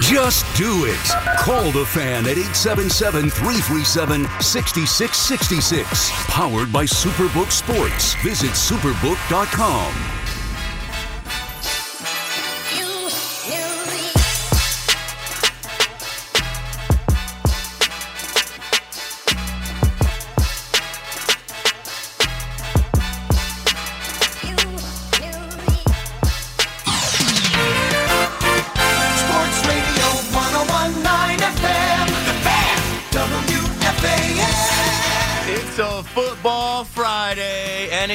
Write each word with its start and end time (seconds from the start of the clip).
Just 0.00 0.46
do 0.56 0.84
it. 0.86 1.38
Call 1.38 1.70
the 1.72 1.84
fan 1.84 2.24
at 2.26 2.38
877 2.38 3.30
337 3.30 4.22
6666. 4.40 6.10
Powered 6.28 6.72
by 6.72 6.84
Superbook 6.84 7.50
Sports. 7.50 8.14
Visit 8.22 8.50
superbook.com. 8.50 10.17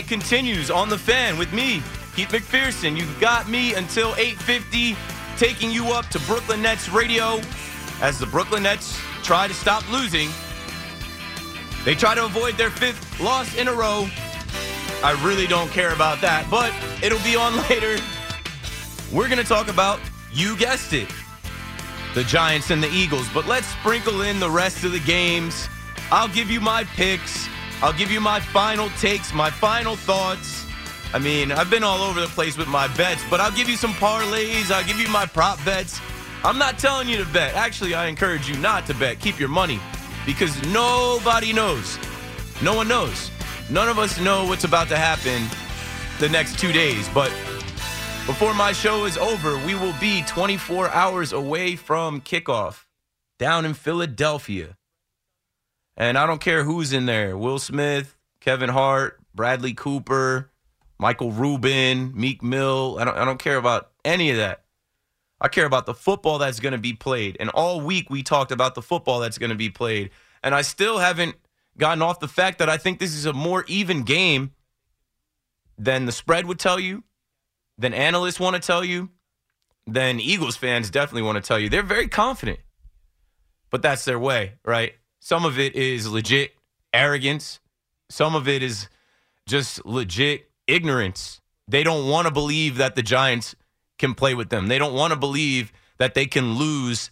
It 0.04 0.10
continues 0.10 0.70
on 0.70 0.90
the 0.90 0.98
fan 0.98 1.38
with 1.38 1.54
me, 1.54 1.82
Keith 2.14 2.28
McPherson. 2.28 2.98
You've 2.98 3.22
got 3.22 3.48
me 3.48 3.74
until 3.74 4.14
8:50, 4.16 4.98
taking 5.38 5.72
you 5.72 5.94
up 5.94 6.10
to 6.10 6.20
Brooklyn 6.28 6.62
Nets 6.62 6.90
radio 6.90 7.40
as 8.02 8.20
the 8.20 8.26
Brooklyn 8.26 8.64
Nets 8.64 9.00
try 9.24 9.48
to 9.48 9.54
stop 9.54 9.90
losing. 9.90 10.30
They 11.86 11.96
try 11.96 12.16
to 12.16 12.26
avoid 12.26 12.58
their 12.58 12.70
fifth 12.70 13.18
loss 13.22 13.56
in 13.56 13.70
a 13.70 13.74
row. 13.74 14.10
I 15.06 15.14
really 15.24 15.48
don't 15.48 15.72
care 15.72 15.94
about 15.94 16.20
that, 16.20 16.52
but 16.52 16.74
it'll 17.02 17.24
be 17.24 17.38
on 17.38 17.56
later. 17.70 17.96
We're 19.10 19.30
going 19.30 19.42
to 19.42 19.48
talk 19.48 19.70
about, 19.70 20.02
you 20.34 20.58
guessed 20.58 20.92
it, 20.92 21.08
the 22.14 22.26
Giants 22.26 22.72
and 22.72 22.84
the 22.84 22.90
Eagles, 22.90 23.30
but 23.34 23.48
let's 23.48 23.68
sprinkle 23.68 24.24
in 24.24 24.42
the 24.42 24.50
rest 24.50 24.84
of 24.84 24.92
the 24.92 25.00
games. 25.00 25.70
I'll 26.12 26.28
give 26.28 26.52
you 26.52 26.60
my 26.60 26.84
picks. 26.84 27.48
I'll 27.82 27.94
give 27.94 28.12
you 28.12 28.22
my 28.22 28.40
final 28.40 28.90
takes, 29.00 29.34
my 29.34 29.50
final 29.50 29.96
thoughts. 29.96 30.66
I 31.14 31.20
mean, 31.20 31.52
I've 31.52 31.70
been 31.70 31.84
all 31.84 32.02
over 32.02 32.20
the 32.20 32.28
place 32.28 32.58
with 32.58 32.68
my 32.68 32.88
bets, 32.96 33.22
but 33.30 33.40
I'll 33.40 33.52
give 33.52 33.70
you 33.70 33.76
some 33.76 33.94
parlays. 33.94 34.72
I'll 34.72 34.86
give 34.86 35.00
you 35.00 35.08
my 35.10 35.26
prop 35.26 35.64
bets. 35.64 36.00
I'm 36.44 36.58
not 36.58 36.80
telling 36.80 37.08
you 37.08 37.18
to 37.18 37.26
bet. 37.32 37.56
Actually, 37.56 37.94
I 37.94 38.08
encourage 38.08 38.50
you 38.50 38.58
not 38.58 38.86
to 38.88 38.94
bet. 38.94 39.20
Keep 39.20 39.40
your 39.40 39.50
money 39.50 39.80
because 40.26 40.62
nobody 40.68 41.54
knows. 41.54 41.98
No 42.62 42.76
one 42.76 42.88
knows. 42.88 43.30
None 43.70 43.90
of 43.90 44.00
us 44.00 44.20
know 44.20 44.46
what's 44.46 44.64
about 44.64 44.90
to 44.90 44.98
happen 44.98 45.48
the 46.20 46.30
next 46.30 46.60
two 46.60 46.72
days, 46.72 47.08
but 47.14 47.30
before 48.26 48.54
my 48.54 48.72
show 48.72 49.06
is 49.06 49.18
over, 49.18 49.58
we 49.66 49.76
will 49.76 49.96
be 50.00 50.24
24 50.24 50.90
hours 50.90 51.34
away 51.34 51.76
from 51.76 52.22
kickoff 52.22 52.86
down 53.38 53.66
in 53.66 53.74
Philadelphia. 53.74 54.78
And 55.96 56.18
I 56.18 56.26
don't 56.26 56.42
care 56.42 56.64
who's 56.64 56.94
in 56.94 57.06
there 57.06 57.38
Will 57.38 57.60
Smith, 57.60 58.18
Kevin 58.40 58.70
Hart, 58.70 59.20
Bradley 59.36 59.74
Cooper, 59.74 60.52
Michael 60.98 61.32
Rubin, 61.32 62.12
Meek 62.16 62.42
Mill. 62.42 62.98
I 63.00 63.06
don't, 63.06 63.18
I 63.18 63.26
don't 63.26 63.40
care 63.40 63.58
about 63.58 63.92
any 64.04 64.32
of 64.32 64.38
that. 64.38 64.64
I 65.40 65.50
care 65.50 65.66
about 65.66 65.86
the 65.86 65.94
football 65.94 66.38
that's 66.38 66.60
going 66.60 66.72
to 66.72 66.78
be 66.78 66.94
played. 66.94 67.38
And 67.40 67.50
all 67.50 67.82
week 67.82 68.10
we 68.10 68.24
talked 68.24 68.52
about 68.52 68.76
the 68.76 68.82
football 68.82 69.20
that's 69.20 69.38
going 69.38 69.50
to 69.50 69.56
be 69.56 69.70
played. 69.70 70.12
And 70.42 70.56
I 70.56 70.62
still 70.62 71.00
haven't 71.00 71.36
gotten 71.78 72.02
off 72.02 72.20
the 72.20 72.28
fact 72.28 72.60
that 72.60 72.70
I 72.70 72.78
think 72.78 73.00
this 73.00 73.14
is 73.14 73.26
a 73.26 73.34
more 73.34 73.66
even 73.68 74.04
game 74.04 74.52
than 75.78 76.06
the 76.06 76.12
spread 76.12 76.46
would 76.46 76.60
tell 76.60 76.80
you 76.80 77.04
than 77.78 77.94
analysts 77.94 78.40
want 78.40 78.56
to 78.56 78.62
tell 78.62 78.84
you, 78.84 79.10
than 79.88 80.20
Eagles 80.20 80.56
fans 80.56 80.90
definitely 80.90 81.24
want 81.24 81.36
to 81.36 81.48
tell 81.48 81.60
you. 81.60 81.70
They're 81.70 81.84
very 81.84 82.08
confident, 82.08 82.60
but 83.70 83.82
that's 83.82 84.06
their 84.06 84.20
way, 84.20 84.54
right? 84.64 84.94
Some 85.24 85.46
of 85.46 85.58
it 85.58 85.74
is 85.74 86.12
legit 86.12 86.52
arrogance, 86.94 87.62
some 88.10 88.36
of 88.36 88.50
it 88.50 88.62
is 88.62 88.90
just 89.46 89.86
legit 89.86 90.52
ignorance. 90.68 91.40
They 91.66 91.82
don't 91.82 92.10
want 92.10 92.28
to 92.28 92.34
believe 92.34 92.76
that 92.76 92.96
the 92.96 93.04
Giants 93.04 93.56
can 93.98 94.16
play 94.16 94.34
with 94.34 94.50
them. 94.50 94.68
They 94.68 94.78
don't 94.78 94.94
want 94.94 95.14
to 95.14 95.18
believe 95.18 95.72
that 95.98 96.14
they 96.14 96.26
can 96.26 96.56
lose 96.56 97.10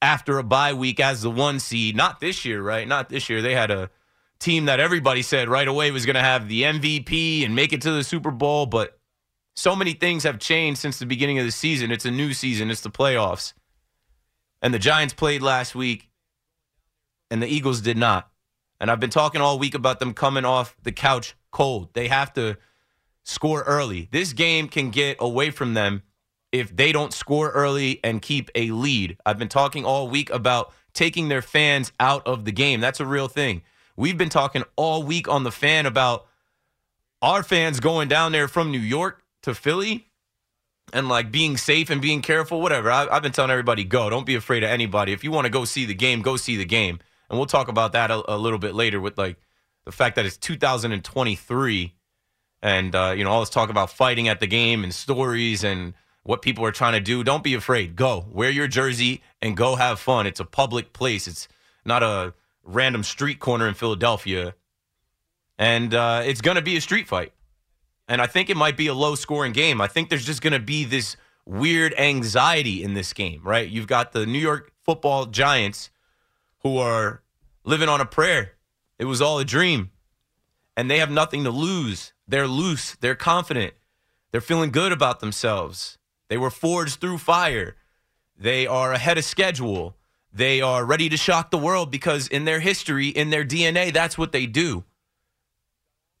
after 0.00 0.38
a 0.38 0.42
bye 0.42 0.72
week 0.72 0.98
as 0.98 1.20
the 1.20 1.30
one 1.30 1.60
seed. 1.60 1.94
Not 1.94 2.20
this 2.20 2.46
year, 2.46 2.62
right? 2.62 2.88
Not 2.88 3.10
this 3.10 3.28
year. 3.28 3.42
They 3.42 3.54
had 3.54 3.70
a 3.70 3.90
team 4.38 4.64
that 4.64 4.80
everybody 4.80 5.20
said 5.20 5.50
right 5.50 5.68
away 5.68 5.90
was 5.90 6.06
going 6.06 6.14
to 6.14 6.22
have 6.22 6.48
the 6.48 6.62
MVP 6.62 7.44
and 7.44 7.54
make 7.54 7.74
it 7.74 7.82
to 7.82 7.90
the 7.90 8.02
Super 8.02 8.30
Bowl, 8.30 8.64
but 8.64 8.98
so 9.56 9.76
many 9.76 9.92
things 9.92 10.22
have 10.22 10.38
changed 10.38 10.80
since 10.80 10.98
the 10.98 11.04
beginning 11.04 11.38
of 11.38 11.44
the 11.44 11.52
season. 11.52 11.92
It's 11.92 12.06
a 12.06 12.10
new 12.10 12.32
season, 12.32 12.70
it's 12.70 12.80
the 12.80 12.88
playoffs. 12.88 13.52
And 14.62 14.72
the 14.72 14.78
Giants 14.78 15.12
played 15.12 15.42
last 15.42 15.74
week, 15.74 16.08
and 17.32 17.42
the 17.42 17.48
Eagles 17.48 17.80
did 17.80 17.96
not. 17.96 18.28
And 18.78 18.90
I've 18.90 19.00
been 19.00 19.08
talking 19.08 19.40
all 19.40 19.58
week 19.58 19.74
about 19.74 20.00
them 20.00 20.12
coming 20.12 20.44
off 20.44 20.76
the 20.82 20.92
couch 20.92 21.34
cold. 21.50 21.88
They 21.94 22.08
have 22.08 22.34
to 22.34 22.58
score 23.24 23.62
early. 23.62 24.08
This 24.12 24.34
game 24.34 24.68
can 24.68 24.90
get 24.90 25.16
away 25.18 25.50
from 25.50 25.72
them 25.72 26.02
if 26.52 26.76
they 26.76 26.92
don't 26.92 27.14
score 27.14 27.50
early 27.50 28.00
and 28.04 28.20
keep 28.20 28.50
a 28.54 28.70
lead. 28.70 29.16
I've 29.24 29.38
been 29.38 29.48
talking 29.48 29.86
all 29.86 30.08
week 30.08 30.28
about 30.28 30.74
taking 30.92 31.28
their 31.28 31.40
fans 31.40 31.90
out 31.98 32.26
of 32.26 32.44
the 32.44 32.52
game. 32.52 32.80
That's 32.80 33.00
a 33.00 33.06
real 33.06 33.28
thing. 33.28 33.62
We've 33.96 34.18
been 34.18 34.28
talking 34.28 34.64
all 34.76 35.02
week 35.02 35.26
on 35.26 35.42
the 35.42 35.50
fan 35.50 35.86
about 35.86 36.26
our 37.22 37.42
fans 37.42 37.80
going 37.80 38.08
down 38.08 38.32
there 38.32 38.46
from 38.46 38.70
New 38.70 38.78
York 38.78 39.22
to 39.42 39.54
Philly 39.54 40.08
and 40.92 41.08
like 41.08 41.32
being 41.32 41.56
safe 41.56 41.88
and 41.88 42.02
being 42.02 42.20
careful, 42.20 42.60
whatever. 42.60 42.90
I, 42.90 43.06
I've 43.10 43.22
been 43.22 43.32
telling 43.32 43.50
everybody, 43.50 43.84
go. 43.84 44.10
Don't 44.10 44.26
be 44.26 44.34
afraid 44.34 44.64
of 44.64 44.68
anybody. 44.68 45.12
If 45.12 45.24
you 45.24 45.30
want 45.30 45.46
to 45.46 45.50
go 45.50 45.64
see 45.64 45.86
the 45.86 45.94
game, 45.94 46.20
go 46.20 46.36
see 46.36 46.56
the 46.56 46.66
game. 46.66 46.98
And 47.32 47.38
we'll 47.38 47.46
talk 47.46 47.68
about 47.68 47.92
that 47.92 48.10
a, 48.10 48.34
a 48.34 48.36
little 48.36 48.58
bit 48.58 48.74
later 48.74 49.00
with 49.00 49.16
like 49.16 49.38
the 49.86 49.90
fact 49.90 50.16
that 50.16 50.26
it's 50.26 50.36
2023 50.36 51.94
and, 52.60 52.94
uh, 52.94 53.14
you 53.16 53.24
know, 53.24 53.30
all 53.30 53.40
this 53.40 53.48
talk 53.48 53.70
about 53.70 53.88
fighting 53.88 54.28
at 54.28 54.38
the 54.38 54.46
game 54.46 54.84
and 54.84 54.94
stories 54.94 55.64
and 55.64 55.94
what 56.24 56.42
people 56.42 56.62
are 56.66 56.70
trying 56.70 56.92
to 56.92 57.00
do. 57.00 57.24
Don't 57.24 57.42
be 57.42 57.54
afraid. 57.54 57.96
Go. 57.96 58.26
Wear 58.30 58.50
your 58.50 58.68
jersey 58.68 59.22
and 59.40 59.56
go 59.56 59.76
have 59.76 59.98
fun. 59.98 60.26
It's 60.26 60.40
a 60.40 60.44
public 60.44 60.92
place. 60.92 61.26
It's 61.26 61.48
not 61.86 62.02
a 62.02 62.34
random 62.64 63.02
street 63.02 63.40
corner 63.40 63.66
in 63.66 63.72
Philadelphia. 63.72 64.54
And 65.58 65.94
uh, 65.94 66.22
it's 66.26 66.42
going 66.42 66.56
to 66.56 66.62
be 66.62 66.76
a 66.76 66.82
street 66.82 67.08
fight. 67.08 67.32
And 68.08 68.20
I 68.20 68.26
think 68.26 68.50
it 68.50 68.58
might 68.58 68.76
be 68.76 68.88
a 68.88 68.94
low 68.94 69.14
scoring 69.14 69.52
game. 69.52 69.80
I 69.80 69.86
think 69.86 70.10
there's 70.10 70.26
just 70.26 70.42
going 70.42 70.52
to 70.52 70.60
be 70.60 70.84
this 70.84 71.16
weird 71.46 71.94
anxiety 71.98 72.82
in 72.82 72.92
this 72.92 73.14
game, 73.14 73.40
right? 73.42 73.66
You've 73.66 73.86
got 73.86 74.12
the 74.12 74.26
New 74.26 74.38
York 74.38 74.70
football 74.84 75.24
giants 75.24 75.88
who 76.62 76.76
are 76.76 77.21
living 77.64 77.88
on 77.88 78.00
a 78.00 78.06
prayer. 78.06 78.52
It 78.98 79.04
was 79.04 79.20
all 79.20 79.38
a 79.38 79.44
dream. 79.44 79.90
And 80.76 80.90
they 80.90 80.98
have 80.98 81.10
nothing 81.10 81.44
to 81.44 81.50
lose. 81.50 82.12
They're 82.26 82.48
loose. 82.48 82.96
They're 83.00 83.14
confident. 83.14 83.74
They're 84.30 84.40
feeling 84.40 84.70
good 84.70 84.92
about 84.92 85.20
themselves. 85.20 85.98
They 86.28 86.38
were 86.38 86.50
forged 86.50 87.00
through 87.00 87.18
fire. 87.18 87.76
They 88.38 88.66
are 88.66 88.92
ahead 88.92 89.18
of 89.18 89.24
schedule. 89.24 89.96
They 90.32 90.62
are 90.62 90.84
ready 90.84 91.10
to 91.10 91.16
shock 91.16 91.50
the 91.50 91.58
world 91.58 91.90
because 91.90 92.26
in 92.26 92.46
their 92.46 92.60
history, 92.60 93.08
in 93.08 93.28
their 93.28 93.44
DNA, 93.44 93.92
that's 93.92 94.16
what 94.16 94.32
they 94.32 94.46
do. 94.46 94.84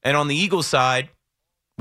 And 0.02 0.16
on 0.16 0.28
the 0.28 0.36
Eagles 0.36 0.66
side, 0.66 1.08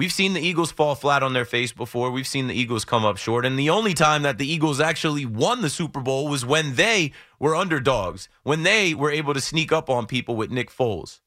We've 0.01 0.12
seen 0.12 0.33
the 0.33 0.42
Eagles 0.42 0.71
fall 0.71 0.95
flat 0.95 1.21
on 1.21 1.33
their 1.33 1.45
face 1.45 1.71
before. 1.71 2.09
We've 2.09 2.25
seen 2.25 2.48
the 2.48 2.56
Eagles 2.56 2.86
come 2.86 3.06
up 3.06 3.18
short. 3.18 3.45
And 3.45 3.59
the 3.59 3.69
only 3.69 3.94
time 3.94 4.24
that 4.24 4.39
the 4.39 4.51
Eagles 4.51 4.80
actually 4.80 5.27
won 5.27 5.62
the 5.62 5.69
Super 5.69 6.00
Bowl 6.00 6.27
was 6.27 6.44
when 6.44 6.74
they 6.74 7.12
were 7.38 7.56
underdogs, 7.56 8.27
when 8.42 8.63
they 8.63 8.95
were 8.95 9.12
able 9.12 9.36
to 9.36 9.39
sneak 9.39 9.71
up 9.71 9.92
on 9.92 10.07
people 10.07 10.36
with 10.36 10.50
Nick 10.50 10.71
Foles. 10.71 11.19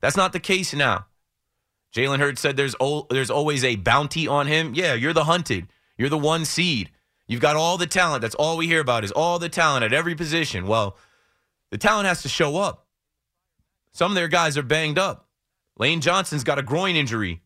That's 0.00 0.16
not 0.16 0.32
the 0.32 0.38
case 0.38 0.72
now. 0.72 1.06
Jalen 1.92 2.20
Hurts 2.20 2.40
said 2.40 2.56
there's 2.56 2.76
o- 2.78 3.08
there's 3.10 3.28
always 3.28 3.64
a 3.64 3.74
bounty 3.74 4.28
on 4.28 4.46
him. 4.46 4.72
Yeah, 4.72 4.94
you're 4.94 5.12
the 5.12 5.24
hunted. 5.24 5.66
You're 5.98 6.08
the 6.08 6.16
one 6.16 6.44
seed. 6.44 6.92
You've 7.26 7.40
got 7.40 7.56
all 7.56 7.76
the 7.76 7.88
talent. 7.88 8.22
That's 8.22 8.36
all 8.36 8.56
we 8.56 8.68
hear 8.68 8.80
about 8.80 9.02
is 9.02 9.10
all 9.10 9.40
the 9.40 9.48
talent 9.48 9.84
at 9.84 9.92
every 9.92 10.14
position. 10.14 10.68
Well, 10.68 10.96
the 11.72 11.78
talent 11.78 12.06
has 12.06 12.22
to 12.22 12.28
show 12.28 12.56
up. 12.56 12.86
Some 13.90 14.12
of 14.12 14.14
their 14.14 14.28
guys 14.28 14.56
are 14.56 14.62
banged 14.62 14.96
up. 14.96 15.26
Lane 15.76 16.00
Johnson's 16.00 16.44
got 16.44 16.60
a 16.60 16.62
groin 16.62 16.94
injury. 16.94 17.42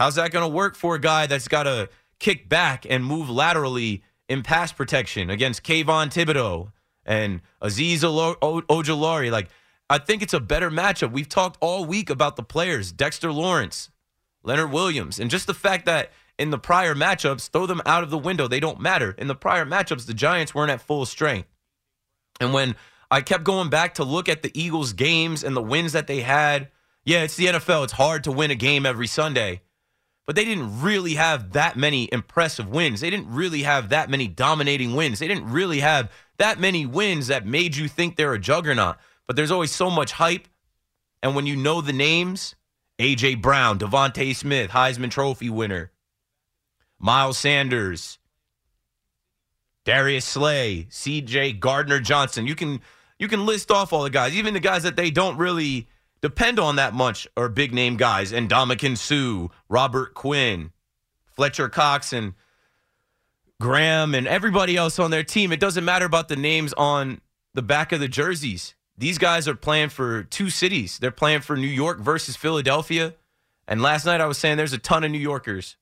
How's 0.00 0.14
that 0.14 0.30
going 0.30 0.42
to 0.42 0.48
work 0.48 0.76
for 0.76 0.94
a 0.94 0.98
guy 0.98 1.26
that's 1.26 1.46
got 1.46 1.64
to 1.64 1.90
kick 2.18 2.48
back 2.48 2.86
and 2.88 3.04
move 3.04 3.28
laterally 3.28 4.02
in 4.30 4.42
pass 4.42 4.72
protection 4.72 5.28
against 5.28 5.62
Kayvon 5.62 6.06
Thibodeaux 6.08 6.72
and 7.04 7.42
Azeez 7.62 7.98
Ojulari? 7.98 9.30
Like, 9.30 9.50
I 9.90 9.98
think 9.98 10.22
it's 10.22 10.32
a 10.32 10.40
better 10.40 10.70
matchup. 10.70 11.12
We've 11.12 11.28
talked 11.28 11.58
all 11.60 11.84
week 11.84 12.08
about 12.08 12.36
the 12.36 12.42
players, 12.42 12.92
Dexter 12.92 13.30
Lawrence, 13.30 13.90
Leonard 14.42 14.72
Williams, 14.72 15.20
and 15.20 15.30
just 15.30 15.46
the 15.46 15.52
fact 15.52 15.84
that 15.84 16.12
in 16.38 16.48
the 16.48 16.58
prior 16.58 16.94
matchups, 16.94 17.50
throw 17.50 17.66
them 17.66 17.82
out 17.84 18.02
of 18.02 18.08
the 18.08 18.16
window. 18.16 18.48
They 18.48 18.58
don't 18.58 18.80
matter. 18.80 19.14
In 19.18 19.26
the 19.26 19.34
prior 19.34 19.66
matchups, 19.66 20.06
the 20.06 20.14
Giants 20.14 20.54
weren't 20.54 20.70
at 20.70 20.80
full 20.80 21.04
strength. 21.04 21.50
And 22.40 22.54
when 22.54 22.74
I 23.10 23.20
kept 23.20 23.44
going 23.44 23.68
back 23.68 23.92
to 23.96 24.04
look 24.04 24.30
at 24.30 24.40
the 24.40 24.58
Eagles' 24.58 24.94
games 24.94 25.44
and 25.44 25.54
the 25.54 25.60
wins 25.60 25.92
that 25.92 26.06
they 26.06 26.22
had, 26.22 26.70
yeah, 27.04 27.22
it's 27.22 27.36
the 27.36 27.48
NFL. 27.48 27.84
It's 27.84 27.92
hard 27.92 28.24
to 28.24 28.32
win 28.32 28.50
a 28.50 28.54
game 28.54 28.86
every 28.86 29.06
Sunday. 29.06 29.60
But 30.30 30.36
they 30.36 30.44
didn't 30.44 30.80
really 30.80 31.14
have 31.14 31.54
that 31.54 31.76
many 31.76 32.08
impressive 32.12 32.68
wins. 32.68 33.00
They 33.00 33.10
didn't 33.10 33.34
really 33.34 33.64
have 33.64 33.88
that 33.88 34.08
many 34.08 34.28
dominating 34.28 34.94
wins. 34.94 35.18
They 35.18 35.26
didn't 35.26 35.50
really 35.50 35.80
have 35.80 36.08
that 36.38 36.60
many 36.60 36.86
wins 36.86 37.26
that 37.26 37.44
made 37.44 37.74
you 37.74 37.88
think 37.88 38.14
they're 38.14 38.32
a 38.32 38.38
juggernaut. 38.38 38.98
But 39.26 39.34
there's 39.34 39.50
always 39.50 39.72
so 39.72 39.90
much 39.90 40.12
hype. 40.12 40.46
And 41.20 41.34
when 41.34 41.46
you 41.46 41.56
know 41.56 41.80
the 41.80 41.92
names, 41.92 42.54
A.J. 43.00 43.34
Brown, 43.34 43.80
DeVonta 43.80 44.32
Smith, 44.36 44.70
Heisman 44.70 45.10
Trophy 45.10 45.50
winner, 45.50 45.90
Miles 47.00 47.36
Sanders, 47.36 48.20
Darius 49.84 50.24
Slay, 50.24 50.86
C.J. 50.90 51.54
Gardner 51.54 51.98
Johnson. 51.98 52.46
You 52.46 52.54
can 52.54 52.82
you 53.18 53.26
can 53.26 53.46
list 53.46 53.72
off 53.72 53.92
all 53.92 54.04
the 54.04 54.10
guys, 54.10 54.36
even 54.36 54.54
the 54.54 54.60
guys 54.60 54.84
that 54.84 54.94
they 54.94 55.10
don't 55.10 55.38
really 55.38 55.88
depend 56.22 56.58
on 56.58 56.76
that 56.76 56.94
much 56.94 57.26
are 57.36 57.48
big 57.48 57.72
name 57.72 57.96
guys. 57.96 58.32
And 58.32 58.48
Dominican 58.48 58.96
Sue, 58.96 59.50
Robert 59.68 60.14
Quinn, 60.14 60.72
Fletcher 61.24 61.68
Cox, 61.68 62.12
and 62.12 62.34
Graham, 63.60 64.14
and 64.14 64.26
everybody 64.26 64.76
else 64.76 64.98
on 64.98 65.10
their 65.10 65.24
team. 65.24 65.52
It 65.52 65.60
doesn't 65.60 65.84
matter 65.84 66.06
about 66.06 66.28
the 66.28 66.36
names 66.36 66.72
on 66.74 67.20
the 67.54 67.62
back 67.62 67.92
of 67.92 68.00
the 68.00 68.08
jerseys. 68.08 68.74
These 68.96 69.18
guys 69.18 69.48
are 69.48 69.54
playing 69.54 69.88
for 69.88 70.24
two 70.24 70.50
cities. 70.50 70.98
They're 70.98 71.10
playing 71.10 71.40
for 71.40 71.56
New 71.56 71.66
York 71.66 72.00
versus 72.00 72.36
Philadelphia. 72.36 73.14
And 73.66 73.80
last 73.80 74.04
night 74.04 74.20
I 74.20 74.26
was 74.26 74.36
saying 74.38 74.56
there's 74.56 74.72
a 74.72 74.78
ton 74.78 75.04
of 75.04 75.10
New 75.10 75.18
Yorkers. 75.18 75.76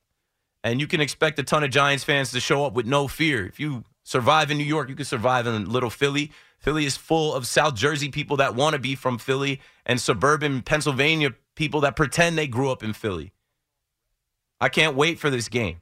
And 0.62 0.80
you 0.80 0.86
can 0.86 1.00
expect 1.00 1.38
a 1.38 1.42
ton 1.42 1.64
of 1.64 1.70
Giants 1.70 2.04
fans 2.04 2.30
to 2.32 2.40
show 2.40 2.64
up 2.64 2.74
with 2.74 2.86
no 2.86 3.08
fear. 3.08 3.46
If 3.46 3.58
you 3.58 3.84
survive 4.02 4.50
in 4.50 4.58
New 4.58 4.64
York, 4.64 4.88
you 4.88 4.94
can 4.94 5.04
survive 5.04 5.46
in 5.46 5.70
little 5.70 5.90
Philly. 5.90 6.32
Philly 6.58 6.84
is 6.84 6.96
full 6.96 7.34
of 7.34 7.46
South 7.46 7.74
Jersey 7.74 8.08
people 8.08 8.36
that 8.38 8.54
want 8.54 8.74
to 8.74 8.78
be 8.78 8.94
from 8.94 9.18
Philly 9.18 9.60
and 9.86 10.00
suburban 10.00 10.62
Pennsylvania 10.62 11.34
people 11.54 11.80
that 11.80 11.96
pretend 11.96 12.36
they 12.36 12.46
grew 12.46 12.70
up 12.70 12.82
in 12.82 12.92
Philly. 12.92 13.32
I 14.60 14.68
can't 14.68 14.96
wait 14.96 15.18
for 15.18 15.30
this 15.30 15.48
game. 15.48 15.80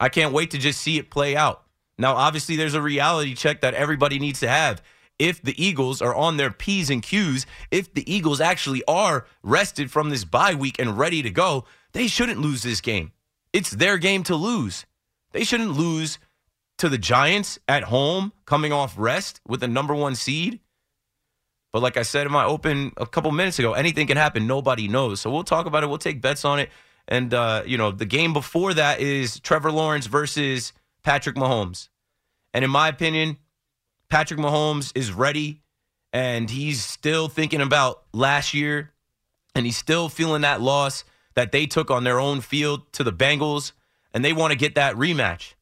I 0.00 0.08
can't 0.08 0.32
wait 0.32 0.50
to 0.52 0.58
just 0.58 0.80
see 0.80 0.98
it 0.98 1.10
play 1.10 1.36
out. 1.36 1.62
Now, 1.98 2.14
obviously, 2.14 2.56
there's 2.56 2.74
a 2.74 2.82
reality 2.82 3.34
check 3.34 3.60
that 3.60 3.74
everybody 3.74 4.18
needs 4.18 4.40
to 4.40 4.48
have. 4.48 4.82
If 5.18 5.40
the 5.40 5.62
Eagles 5.62 6.02
are 6.02 6.14
on 6.14 6.36
their 6.36 6.50
P's 6.50 6.90
and 6.90 7.02
Q's, 7.02 7.46
if 7.70 7.92
the 7.94 8.12
Eagles 8.12 8.40
actually 8.40 8.82
are 8.88 9.26
rested 9.42 9.90
from 9.90 10.10
this 10.10 10.24
bye 10.24 10.54
week 10.54 10.78
and 10.80 10.98
ready 10.98 11.22
to 11.22 11.30
go, 11.30 11.66
they 11.92 12.08
shouldn't 12.08 12.40
lose 12.40 12.62
this 12.62 12.80
game. 12.80 13.12
It's 13.52 13.70
their 13.70 13.96
game 13.98 14.24
to 14.24 14.34
lose. 14.34 14.86
They 15.30 15.44
shouldn't 15.44 15.76
lose 15.76 16.18
to 16.78 16.88
the 16.88 16.98
Giants 16.98 17.58
at 17.68 17.84
home 17.84 18.32
coming 18.46 18.72
off 18.72 18.94
rest 18.98 19.40
with 19.46 19.60
the 19.60 19.68
number 19.68 19.94
one 19.94 20.14
seed. 20.14 20.60
But 21.72 21.82
like 21.82 21.96
I 21.96 22.02
said 22.02 22.26
in 22.26 22.32
my 22.32 22.44
open 22.44 22.92
a 22.96 23.06
couple 23.06 23.30
minutes 23.32 23.58
ago, 23.58 23.72
anything 23.72 24.06
can 24.06 24.16
happen. 24.16 24.46
Nobody 24.46 24.86
knows. 24.86 25.20
So 25.20 25.30
we'll 25.30 25.44
talk 25.44 25.66
about 25.66 25.82
it. 25.82 25.88
We'll 25.88 25.98
take 25.98 26.20
bets 26.20 26.44
on 26.44 26.60
it. 26.60 26.70
And, 27.08 27.34
uh, 27.34 27.62
you 27.66 27.76
know, 27.76 27.90
the 27.90 28.06
game 28.06 28.32
before 28.32 28.74
that 28.74 29.00
is 29.00 29.40
Trevor 29.40 29.72
Lawrence 29.72 30.06
versus 30.06 30.72
Patrick 31.02 31.36
Mahomes. 31.36 31.88
And 32.52 32.64
in 32.64 32.70
my 32.70 32.88
opinion, 32.88 33.36
Patrick 34.08 34.38
Mahomes 34.38 34.92
is 34.96 35.12
ready 35.12 35.62
and 36.12 36.48
he's 36.48 36.82
still 36.82 37.28
thinking 37.28 37.60
about 37.60 38.04
last 38.12 38.54
year 38.54 38.92
and 39.54 39.66
he's 39.66 39.76
still 39.76 40.08
feeling 40.08 40.42
that 40.42 40.60
loss 40.60 41.04
that 41.34 41.50
they 41.50 41.66
took 41.66 41.90
on 41.90 42.04
their 42.04 42.20
own 42.20 42.40
field 42.40 42.92
to 42.92 43.04
the 43.04 43.12
Bengals 43.12 43.72
and 44.12 44.24
they 44.24 44.32
want 44.32 44.52
to 44.52 44.58
get 44.58 44.76
that 44.76 44.94
rematch. 44.94 45.54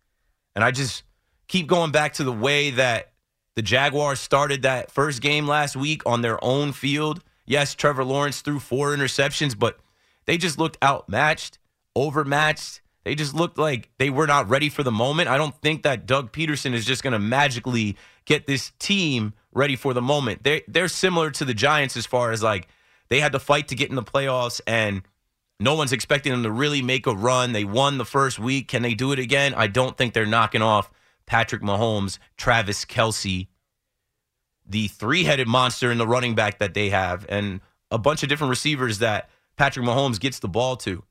And 0.55 0.65
I 0.65 0.71
just 0.71 1.05
keep 1.49 1.67
going 1.67 1.93
back 1.93 2.15
to 2.15 2.25
the 2.25 2.33
way 2.33 2.71
that 2.71 3.13
the 3.55 3.63
Jaguars 3.63 4.21
started 4.21 4.63
that 4.63 4.91
first 4.91 5.21
game 5.21 5.47
last 5.47 5.77
week 5.77 6.03
on 6.07 6.23
their 6.23 6.43
own 6.43 6.73
field. 6.73 7.23
Yes, 7.45 7.75
Trevor 7.75 8.05
Lawrence 8.05 8.41
threw 8.41 8.59
four 8.59 8.97
interceptions, 8.97 9.59
but 9.59 9.79
they 10.27 10.39
just 10.39 10.59
looked 10.59 10.83
outmatched, 10.83 11.59
overmatched. 11.95 12.81
They 13.05 13.15
just 13.15 13.35
looked 13.35 13.59
like 13.59 13.91
they 13.99 14.11
were 14.11 14.27
not 14.27 14.49
ready 14.49 14.69
for 14.69 14.83
the 14.83 14.93
moment. 14.93 15.29
I 15.29 15.37
don't 15.37 15.61
think 15.61 15.83
that 15.83 16.07
Doug 16.07 16.33
Pederson 16.33 16.73
is 16.73 16.85
just 16.85 17.03
going 17.03 17.13
to 17.13 17.19
magically 17.19 17.97
get 18.25 18.47
this 18.47 18.73
team 18.79 19.35
ready 19.53 19.77
for 19.77 19.93
the 19.93 20.03
moment. 20.03 20.45
They 20.45 20.63
they're 20.69 20.89
similar 20.89 21.31
to 21.33 21.45
the 21.45 21.55
Giants 21.55 21.97
as 21.97 22.07
far 22.07 22.31
as 22.31 22.43
like 22.43 22.69
they 23.09 23.21
had 23.21 23.33
to 23.33 23.39
fight 23.39 23.69
to 23.69 23.75
get 23.75 23.91
in 23.91 23.97
the 23.97 24.03
playoffs 24.03 24.61
and 24.67 25.03
no 25.63 25.75
one's 25.75 25.93
expecting 25.93 26.33
them 26.33 26.43
to 26.43 26.51
really 26.51 26.83
make 26.83 27.07
a 27.07 27.15
run. 27.15 27.53
They 27.53 27.65
won 27.65 27.99
the 27.99 28.05
first 28.05 28.39
week. 28.39 28.69
Can 28.69 28.83
they 28.83 28.95
do 28.95 29.13
it 29.13 29.19
again? 29.19 29.55
I 29.55 29.67
don't 29.67 29.97
think 29.97 30.15
they're 30.15 30.27
knocking 30.27 30.63
off 30.63 30.91
Patrick 31.27 31.63
Mahomes, 31.63 32.19
Travis 32.37 32.85
Kelce, 32.85 33.49
the 34.67 34.89
three 34.89 35.25
headed 35.25 35.49
monster 35.49 35.91
in 35.91 35.99
the 35.99 36.07
running 36.07 36.35
back 36.35 36.59
that 36.59 36.75
they 36.75 36.91
have, 36.91 37.27
and 37.29 37.61
a 37.91 37.99
bunch 37.99 38.23
of 38.23 38.29
different 38.29 38.51
receivers 38.51 38.99
that 38.99 39.31
Patrick 39.57 39.87
Mahomes 39.87 40.19
gets 40.19 40.39
the 40.39 40.49
ball 40.49 40.77
to. 40.79 41.05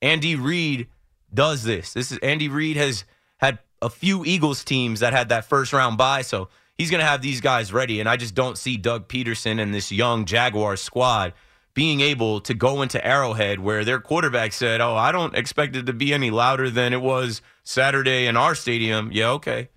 Andy 0.00 0.36
Reid 0.36 0.88
does 1.32 1.64
this. 1.64 1.92
This 1.92 2.12
is 2.12 2.18
Andy 2.18 2.48
Reid 2.48 2.76
has 2.76 3.04
had 3.38 3.58
a 3.82 3.90
few 3.90 4.24
Eagles 4.24 4.64
teams 4.64 5.00
that 5.00 5.12
had 5.12 5.28
that 5.28 5.44
first 5.44 5.72
round 5.72 5.98
bye, 5.98 6.22
so 6.22 6.48
he's 6.76 6.90
going 6.90 7.00
to 7.00 7.06
have 7.06 7.22
these 7.22 7.40
guys 7.40 7.72
ready. 7.72 8.00
And 8.00 8.08
I 8.08 8.16
just 8.16 8.34
don't 8.34 8.56
see 8.56 8.76
Doug 8.76 9.08
Pederson 9.08 9.60
and 9.60 9.74
this 9.74 9.92
young 9.92 10.24
Jaguars 10.24 10.80
squad 10.80 11.32
being 11.78 12.00
able 12.00 12.40
to 12.40 12.54
go 12.54 12.82
into 12.82 13.06
Arrowhead 13.06 13.60
where 13.60 13.84
their 13.84 14.00
quarterback 14.00 14.52
said, 14.52 14.80
"Oh, 14.80 14.96
I 14.96 15.12
don't 15.12 15.36
expect 15.36 15.76
it 15.76 15.86
to 15.86 15.92
be 15.92 16.12
any 16.12 16.28
louder 16.28 16.70
than 16.70 16.92
it 16.92 17.00
was 17.00 17.40
Saturday 17.62 18.26
in 18.26 18.36
our 18.36 18.56
stadium." 18.56 19.10
Yeah, 19.12 19.28
okay. 19.38 19.68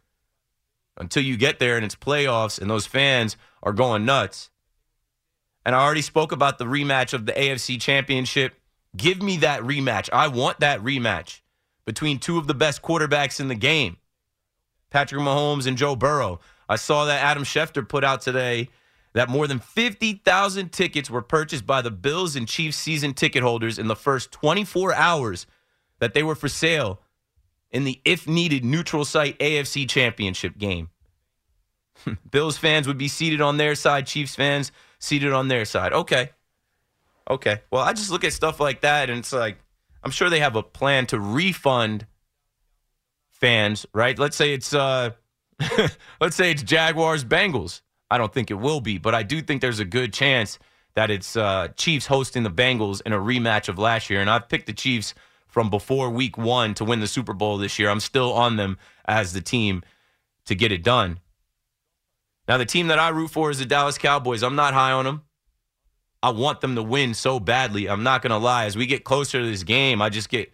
Until 0.97 1.21
you 1.21 1.37
get 1.37 1.59
there 1.59 1.75
and 1.75 1.85
it's 1.85 1.93
playoffs 1.93 2.59
and 2.59 2.71
those 2.71 2.87
fans 2.87 3.37
are 3.61 3.71
going 3.71 4.03
nuts. 4.03 4.49
And 5.63 5.75
I 5.75 5.83
already 5.83 6.01
spoke 6.01 6.31
about 6.31 6.57
the 6.57 6.65
rematch 6.65 7.13
of 7.13 7.27
the 7.27 7.33
AFC 7.33 7.77
Championship. 7.79 8.55
Give 8.97 9.21
me 9.21 9.37
that 9.37 9.61
rematch. 9.61 10.09
I 10.11 10.27
want 10.27 10.59
that 10.59 10.79
rematch 10.79 11.41
between 11.85 12.17
two 12.17 12.39
of 12.39 12.47
the 12.47 12.55
best 12.55 12.81
quarterbacks 12.81 13.39
in 13.39 13.47
the 13.47 13.53
game, 13.53 13.97
Patrick 14.89 15.21
Mahomes 15.21 15.67
and 15.67 15.77
Joe 15.77 15.95
Burrow. 15.95 16.39
I 16.67 16.77
saw 16.77 17.05
that 17.05 17.21
Adam 17.21 17.43
Schefter 17.43 17.87
put 17.87 18.03
out 18.03 18.21
today 18.21 18.69
that 19.13 19.29
more 19.29 19.47
than 19.47 19.59
50,000 19.59 20.71
tickets 20.71 21.09
were 21.09 21.21
purchased 21.21 21.65
by 21.65 21.81
the 21.81 21.91
Bills 21.91 22.35
and 22.35 22.47
Chiefs 22.47 22.77
season 22.77 23.13
ticket 23.13 23.43
holders 23.43 23.77
in 23.77 23.87
the 23.87 23.95
first 23.95 24.31
24 24.31 24.93
hours 24.93 25.45
that 25.99 26.13
they 26.13 26.23
were 26.23 26.35
for 26.35 26.47
sale 26.47 27.01
in 27.71 27.83
the 27.83 27.99
if 28.05 28.27
needed 28.27 28.63
neutral 28.63 29.05
site 29.05 29.37
AFC 29.39 29.89
Championship 29.89 30.57
game. 30.57 30.89
Bills 32.31 32.57
fans 32.57 32.87
would 32.87 32.97
be 32.97 33.07
seated 33.07 33.41
on 33.41 33.57
their 33.57 33.75
side, 33.75 34.07
Chiefs 34.07 34.35
fans 34.35 34.71
seated 34.99 35.33
on 35.33 35.47
their 35.47 35.65
side. 35.65 35.93
Okay. 35.93 36.29
Okay. 37.29 37.61
Well, 37.69 37.83
I 37.83 37.93
just 37.93 38.11
look 38.11 38.23
at 38.23 38.33
stuff 38.33 38.59
like 38.59 38.81
that 38.81 39.09
and 39.09 39.19
it's 39.19 39.33
like, 39.33 39.57
I'm 40.03 40.11
sure 40.11 40.29
they 40.29 40.39
have 40.39 40.55
a 40.55 40.63
plan 40.63 41.05
to 41.07 41.19
refund 41.19 42.07
fans, 43.29 43.85
right? 43.93 44.17
Let's 44.17 44.37
say 44.37 44.53
it's 44.53 44.73
uh 44.73 45.11
let's 46.21 46.35
say 46.35 46.51
it's 46.51 46.63
Jaguars 46.63 47.23
Bengals. 47.23 47.81
I 48.11 48.17
don't 48.17 48.33
think 48.33 48.51
it 48.51 48.55
will 48.55 48.81
be, 48.81 48.97
but 48.97 49.15
I 49.15 49.23
do 49.23 49.41
think 49.41 49.61
there's 49.61 49.79
a 49.79 49.85
good 49.85 50.13
chance 50.13 50.59
that 50.95 51.09
it's 51.09 51.37
uh, 51.37 51.69
Chiefs 51.77 52.05
hosting 52.05 52.43
the 52.43 52.51
Bengals 52.51 53.01
in 53.05 53.13
a 53.13 53.17
rematch 53.17 53.69
of 53.69 53.79
last 53.79 54.09
year. 54.09 54.19
And 54.19 54.29
I've 54.29 54.49
picked 54.49 54.67
the 54.67 54.73
Chiefs 54.73 55.13
from 55.47 55.69
before 55.69 56.09
week 56.09 56.37
one 56.37 56.73
to 56.75 56.85
win 56.85 56.99
the 56.99 57.07
Super 57.07 57.33
Bowl 57.33 57.57
this 57.57 57.79
year. 57.79 57.89
I'm 57.89 58.01
still 58.01 58.33
on 58.33 58.57
them 58.57 58.77
as 59.05 59.31
the 59.31 59.41
team 59.41 59.81
to 60.45 60.55
get 60.55 60.71
it 60.71 60.83
done. 60.83 61.19
Now, 62.47 62.57
the 62.57 62.65
team 62.65 62.87
that 62.87 62.99
I 62.99 63.09
root 63.09 63.31
for 63.31 63.49
is 63.49 63.59
the 63.59 63.65
Dallas 63.65 63.97
Cowboys. 63.97 64.43
I'm 64.43 64.55
not 64.55 64.73
high 64.73 64.91
on 64.91 65.05
them. 65.05 65.21
I 66.21 66.31
want 66.31 66.61
them 66.61 66.75
to 66.75 66.83
win 66.83 67.13
so 67.13 67.39
badly. 67.39 67.87
I'm 67.87 68.03
not 68.03 68.21
going 68.21 68.31
to 68.31 68.37
lie. 68.37 68.65
As 68.65 68.75
we 68.75 68.85
get 68.85 69.05
closer 69.05 69.39
to 69.39 69.45
this 69.45 69.63
game, 69.63 70.01
I 70.01 70.09
just 70.09 70.29
get 70.29 70.51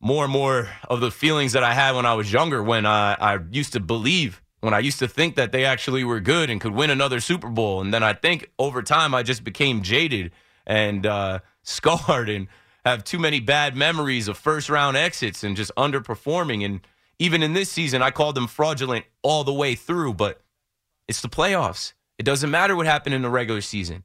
more 0.00 0.24
and 0.24 0.32
more 0.32 0.68
of 0.90 1.00
the 1.00 1.10
feelings 1.10 1.52
that 1.52 1.62
I 1.62 1.72
had 1.72 1.94
when 1.94 2.04
I 2.04 2.14
was 2.14 2.32
younger, 2.32 2.62
when 2.62 2.84
I, 2.84 3.14
I 3.14 3.38
used 3.50 3.72
to 3.74 3.80
believe, 3.80 4.42
when 4.64 4.72
I 4.72 4.78
used 4.78 4.98
to 5.00 5.08
think 5.08 5.34
that 5.36 5.52
they 5.52 5.66
actually 5.66 6.04
were 6.04 6.20
good 6.20 6.48
and 6.48 6.58
could 6.58 6.72
win 6.72 6.88
another 6.88 7.20
Super 7.20 7.48
Bowl. 7.48 7.82
And 7.82 7.92
then 7.92 8.02
I 8.02 8.14
think 8.14 8.50
over 8.58 8.82
time 8.82 9.14
I 9.14 9.22
just 9.22 9.44
became 9.44 9.82
jaded 9.82 10.32
and 10.66 11.04
uh, 11.04 11.40
scarred 11.62 12.30
and 12.30 12.48
have 12.84 13.04
too 13.04 13.18
many 13.18 13.40
bad 13.40 13.76
memories 13.76 14.26
of 14.26 14.38
first 14.38 14.70
round 14.70 14.96
exits 14.96 15.44
and 15.44 15.54
just 15.54 15.70
underperforming. 15.76 16.64
And 16.64 16.80
even 17.18 17.42
in 17.42 17.52
this 17.52 17.70
season, 17.70 18.00
I 18.00 18.10
called 18.10 18.34
them 18.34 18.46
fraudulent 18.46 19.04
all 19.22 19.44
the 19.44 19.52
way 19.52 19.74
through, 19.74 20.14
but 20.14 20.40
it's 21.08 21.20
the 21.20 21.28
playoffs. 21.28 21.92
It 22.18 22.24
doesn't 22.24 22.50
matter 22.50 22.74
what 22.74 22.86
happened 22.86 23.14
in 23.14 23.22
the 23.22 23.28
regular 23.28 23.60
season. 23.60 24.04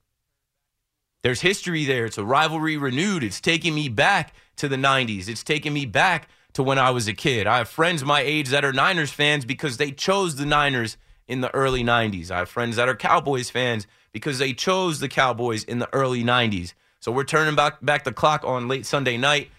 There's 1.24 1.39
history 1.39 1.86
there. 1.86 2.06
It's 2.06 2.18
a 2.18 2.25
rivalry 2.25 2.75
renewed. 2.75 3.24
It's 3.24 3.39
taking 3.39 3.75
me 3.75 3.88
back 3.88 4.34
to 4.58 4.68
the 4.68 4.75
90s. 4.75 5.30
It's 5.30 5.44
taking 5.44 5.74
me 5.74 5.86
back 5.86 6.28
to 6.60 6.63
when 6.63 6.78
I 6.78 6.92
was 6.92 7.08
a 7.08 7.13
kid. 7.13 7.48
I 7.48 7.60
have 7.60 7.70
friends 7.70 8.04
my 8.04 8.20
age 8.20 8.50
that 8.50 8.66
are 8.66 8.74
Niners 8.74 9.12
fans 9.12 9.46
because 9.46 9.78
they 9.78 9.92
chose 9.92 10.36
the 10.36 10.46
Niners 10.46 10.98
in 11.25 11.39
the 11.39 11.54
early 11.56 11.84
90s. 11.84 12.32
I 12.32 12.39
have 12.39 12.50
friends 12.50 12.75
that 12.75 12.89
are 12.89 12.96
Cowboys 12.98 13.50
fans 13.50 13.88
because 14.12 14.39
they 14.39 14.51
chose 14.51 15.00
the 15.00 15.08
Cowboys 15.08 15.63
in 15.63 15.80
the 15.80 15.88
early 15.94 16.22
90s. 16.22 16.74
So 17.00 17.13
we're 17.13 17.24
turning 17.24 17.56
back 17.56 17.78
back 17.82 18.04
the 18.04 18.12
clock 18.12 18.44
on 18.44 18.68
late 18.68 18.86
Sunday 18.86 19.16
night. 19.16 19.50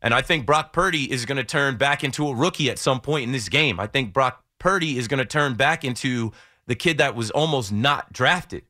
And 0.00 0.14
I 0.14 0.22
think 0.22 0.46
Brock 0.46 0.72
Purdy 0.72 1.10
is 1.10 1.26
going 1.26 1.36
to 1.36 1.44
turn 1.44 1.76
back 1.76 2.02
into 2.02 2.26
a 2.26 2.34
rookie 2.34 2.70
at 2.70 2.78
some 2.78 3.00
point 3.00 3.24
in 3.24 3.32
this 3.32 3.50
game. 3.50 3.78
I 3.78 3.86
think 3.86 4.14
Brock 4.14 4.42
Purdy 4.58 4.96
is 4.96 5.06
going 5.06 5.18
to 5.18 5.26
turn 5.26 5.54
back 5.54 5.84
into 5.84 6.32
the 6.66 6.74
kid 6.74 6.96
that 6.96 7.14
was 7.14 7.30
almost 7.30 7.72
not 7.72 8.10
drafted. 8.10 8.62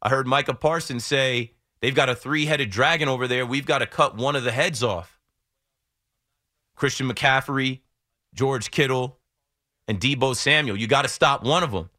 I 0.00 0.08
heard 0.08 0.28
Micah 0.28 0.54
Parsons 0.54 1.04
say 1.04 1.54
they've 1.80 1.94
got 1.94 2.08
a 2.08 2.14
three 2.14 2.46
headed 2.46 2.70
dragon 2.70 3.08
over 3.08 3.26
there. 3.26 3.44
We've 3.44 3.66
got 3.66 3.78
to 3.78 3.86
cut 3.86 4.14
one 4.16 4.36
of 4.36 4.44
the 4.44 4.52
heads 4.52 4.84
off. 4.84 5.11
Christian 6.74 7.08
McCaffrey, 7.08 7.80
George 8.34 8.70
Kittle, 8.70 9.18
and 9.88 10.00
Deebo 10.00 10.34
Samuel. 10.36 10.76
You 10.76 10.86
got 10.86 11.02
to 11.02 11.08
stop 11.08 11.44
one 11.44 11.62
of 11.62 11.72
them. 11.72 11.90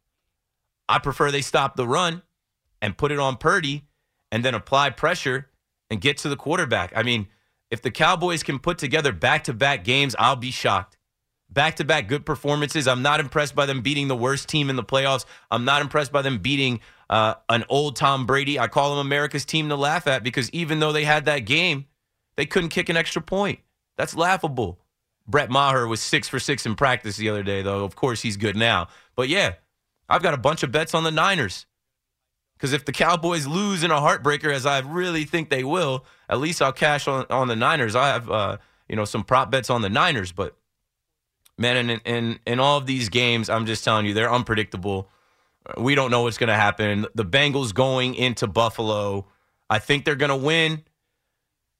I 0.88 0.98
prefer 0.98 1.30
they 1.30 1.42
stop 1.42 1.76
the 1.76 1.86
run 1.86 2.22
and 2.82 2.96
put 2.96 3.12
it 3.12 3.18
on 3.18 3.36
Purdy 3.36 3.84
and 4.30 4.44
then 4.44 4.54
apply 4.54 4.90
pressure 4.90 5.48
and 5.90 6.00
get 6.00 6.18
to 6.18 6.28
the 6.28 6.36
quarterback. 6.36 6.92
I 6.94 7.02
mean, 7.02 7.28
if 7.70 7.82
the 7.82 7.90
Cowboys 7.90 8.42
can 8.42 8.58
put 8.58 8.78
together 8.78 9.12
back 9.12 9.44
to 9.44 9.52
back 9.52 9.84
games, 9.84 10.14
I'll 10.18 10.36
be 10.36 10.50
shocked. 10.50 10.96
Back 11.50 11.76
to 11.76 11.84
back 11.84 12.08
good 12.08 12.26
performances. 12.26 12.88
I'm 12.88 13.02
not 13.02 13.20
impressed 13.20 13.54
by 13.54 13.66
them 13.66 13.80
beating 13.80 14.08
the 14.08 14.16
worst 14.16 14.48
team 14.48 14.70
in 14.70 14.76
the 14.76 14.84
playoffs. 14.84 15.24
I'm 15.50 15.64
not 15.64 15.82
impressed 15.82 16.10
by 16.10 16.22
them 16.22 16.38
beating 16.38 16.80
uh, 17.08 17.34
an 17.48 17.64
old 17.68 17.96
Tom 17.96 18.26
Brady. 18.26 18.58
I 18.58 18.66
call 18.66 18.90
them 18.90 19.06
America's 19.06 19.44
team 19.44 19.68
to 19.68 19.76
laugh 19.76 20.06
at 20.06 20.22
because 20.22 20.50
even 20.50 20.80
though 20.80 20.92
they 20.92 21.04
had 21.04 21.26
that 21.26 21.40
game, 21.40 21.86
they 22.36 22.46
couldn't 22.46 22.70
kick 22.70 22.88
an 22.88 22.96
extra 22.96 23.22
point. 23.22 23.60
That's 23.96 24.14
laughable. 24.14 24.80
Brett 25.26 25.50
Maher 25.50 25.86
was 25.86 26.00
six 26.00 26.28
for 26.28 26.38
six 26.38 26.66
in 26.66 26.74
practice 26.74 27.16
the 27.16 27.28
other 27.30 27.42
day, 27.42 27.62
though. 27.62 27.84
Of 27.84 27.96
course, 27.96 28.22
he's 28.22 28.36
good 28.36 28.56
now. 28.56 28.88
But 29.16 29.28
yeah, 29.28 29.54
I've 30.08 30.22
got 30.22 30.34
a 30.34 30.38
bunch 30.38 30.62
of 30.62 30.72
bets 30.72 30.94
on 30.94 31.04
the 31.04 31.10
Niners. 31.10 31.66
Because 32.56 32.72
if 32.72 32.84
the 32.84 32.92
Cowboys 32.92 33.46
lose 33.46 33.82
in 33.82 33.90
a 33.90 33.96
heartbreaker, 33.96 34.52
as 34.52 34.64
I 34.64 34.78
really 34.78 35.24
think 35.24 35.50
they 35.50 35.64
will, 35.64 36.04
at 36.28 36.38
least 36.38 36.62
I'll 36.62 36.72
cash 36.72 37.08
on, 37.08 37.26
on 37.28 37.48
the 37.48 37.56
Niners. 37.56 37.96
I 37.96 38.08
have 38.08 38.30
uh, 38.30 38.56
you 38.88 38.96
know 38.96 39.04
some 39.04 39.24
prop 39.24 39.50
bets 39.50 39.70
on 39.70 39.82
the 39.82 39.88
Niners, 39.88 40.32
but 40.32 40.56
man, 41.58 41.90
in, 41.90 42.00
in 42.04 42.38
in 42.46 42.60
all 42.60 42.78
of 42.78 42.86
these 42.86 43.08
games, 43.08 43.50
I'm 43.50 43.66
just 43.66 43.84
telling 43.84 44.06
you, 44.06 44.14
they're 44.14 44.32
unpredictable. 44.32 45.08
We 45.78 45.94
don't 45.94 46.10
know 46.10 46.22
what's 46.22 46.38
going 46.38 46.48
to 46.48 46.54
happen. 46.54 47.06
The 47.14 47.24
Bengals 47.24 47.74
going 47.74 48.14
into 48.14 48.46
Buffalo, 48.46 49.26
I 49.70 49.78
think 49.78 50.04
they're 50.04 50.14
going 50.14 50.30
to 50.30 50.36
win, 50.36 50.84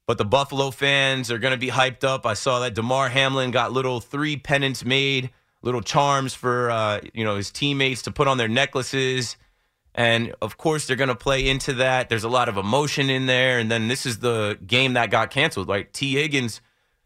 but 0.07 0.19
the 0.19 0.25
Buffalo 0.25 0.71
fans 0.71 1.31
are 1.31 1.39
going 1.39 1.53
to 1.53 1.59
be 1.59 1.69
hyped 1.69 2.05
up. 2.05 2.27
I 2.27 2.35
saw 2.35 2.61
that 2.61 2.75
Damar 2.75 3.09
Hamlin 3.09 3.51
got 3.51 3.73
little 3.73 4.01
three 4.01 4.37
pennants 4.37 4.85
made, 4.85 5.31
little 5.63 5.81
charms 5.81 6.35
for 6.35 6.71
uh, 6.71 7.01
you 7.13 7.25
know 7.25 7.37
his 7.37 7.51
teammates 7.51 8.03
to 8.03 8.11
put 8.11 8.29
on 8.29 8.37
their 8.37 8.49
necklaces. 8.49 9.37
And 9.95 10.35
of 10.43 10.59
course, 10.59 10.87
they're 10.87 10.97
going 10.97 11.09
to 11.09 11.15
play 11.15 11.49
into 11.49 11.75
that. 11.75 12.09
There's 12.09 12.25
a 12.25 12.29
lot 12.29 12.49
of 12.49 12.57
emotion 12.57 13.11
in 13.11 13.27
there. 13.27 13.59
And 13.61 13.71
then 13.71 13.87
this 13.87 14.07
is 14.07 14.19
the 14.19 14.59
game 14.67 14.95
that 14.95 15.11
got 15.11 15.31
canceled. 15.31 15.69
Like 15.69 15.93
Tee 15.93 16.15
Higgins 16.15 16.61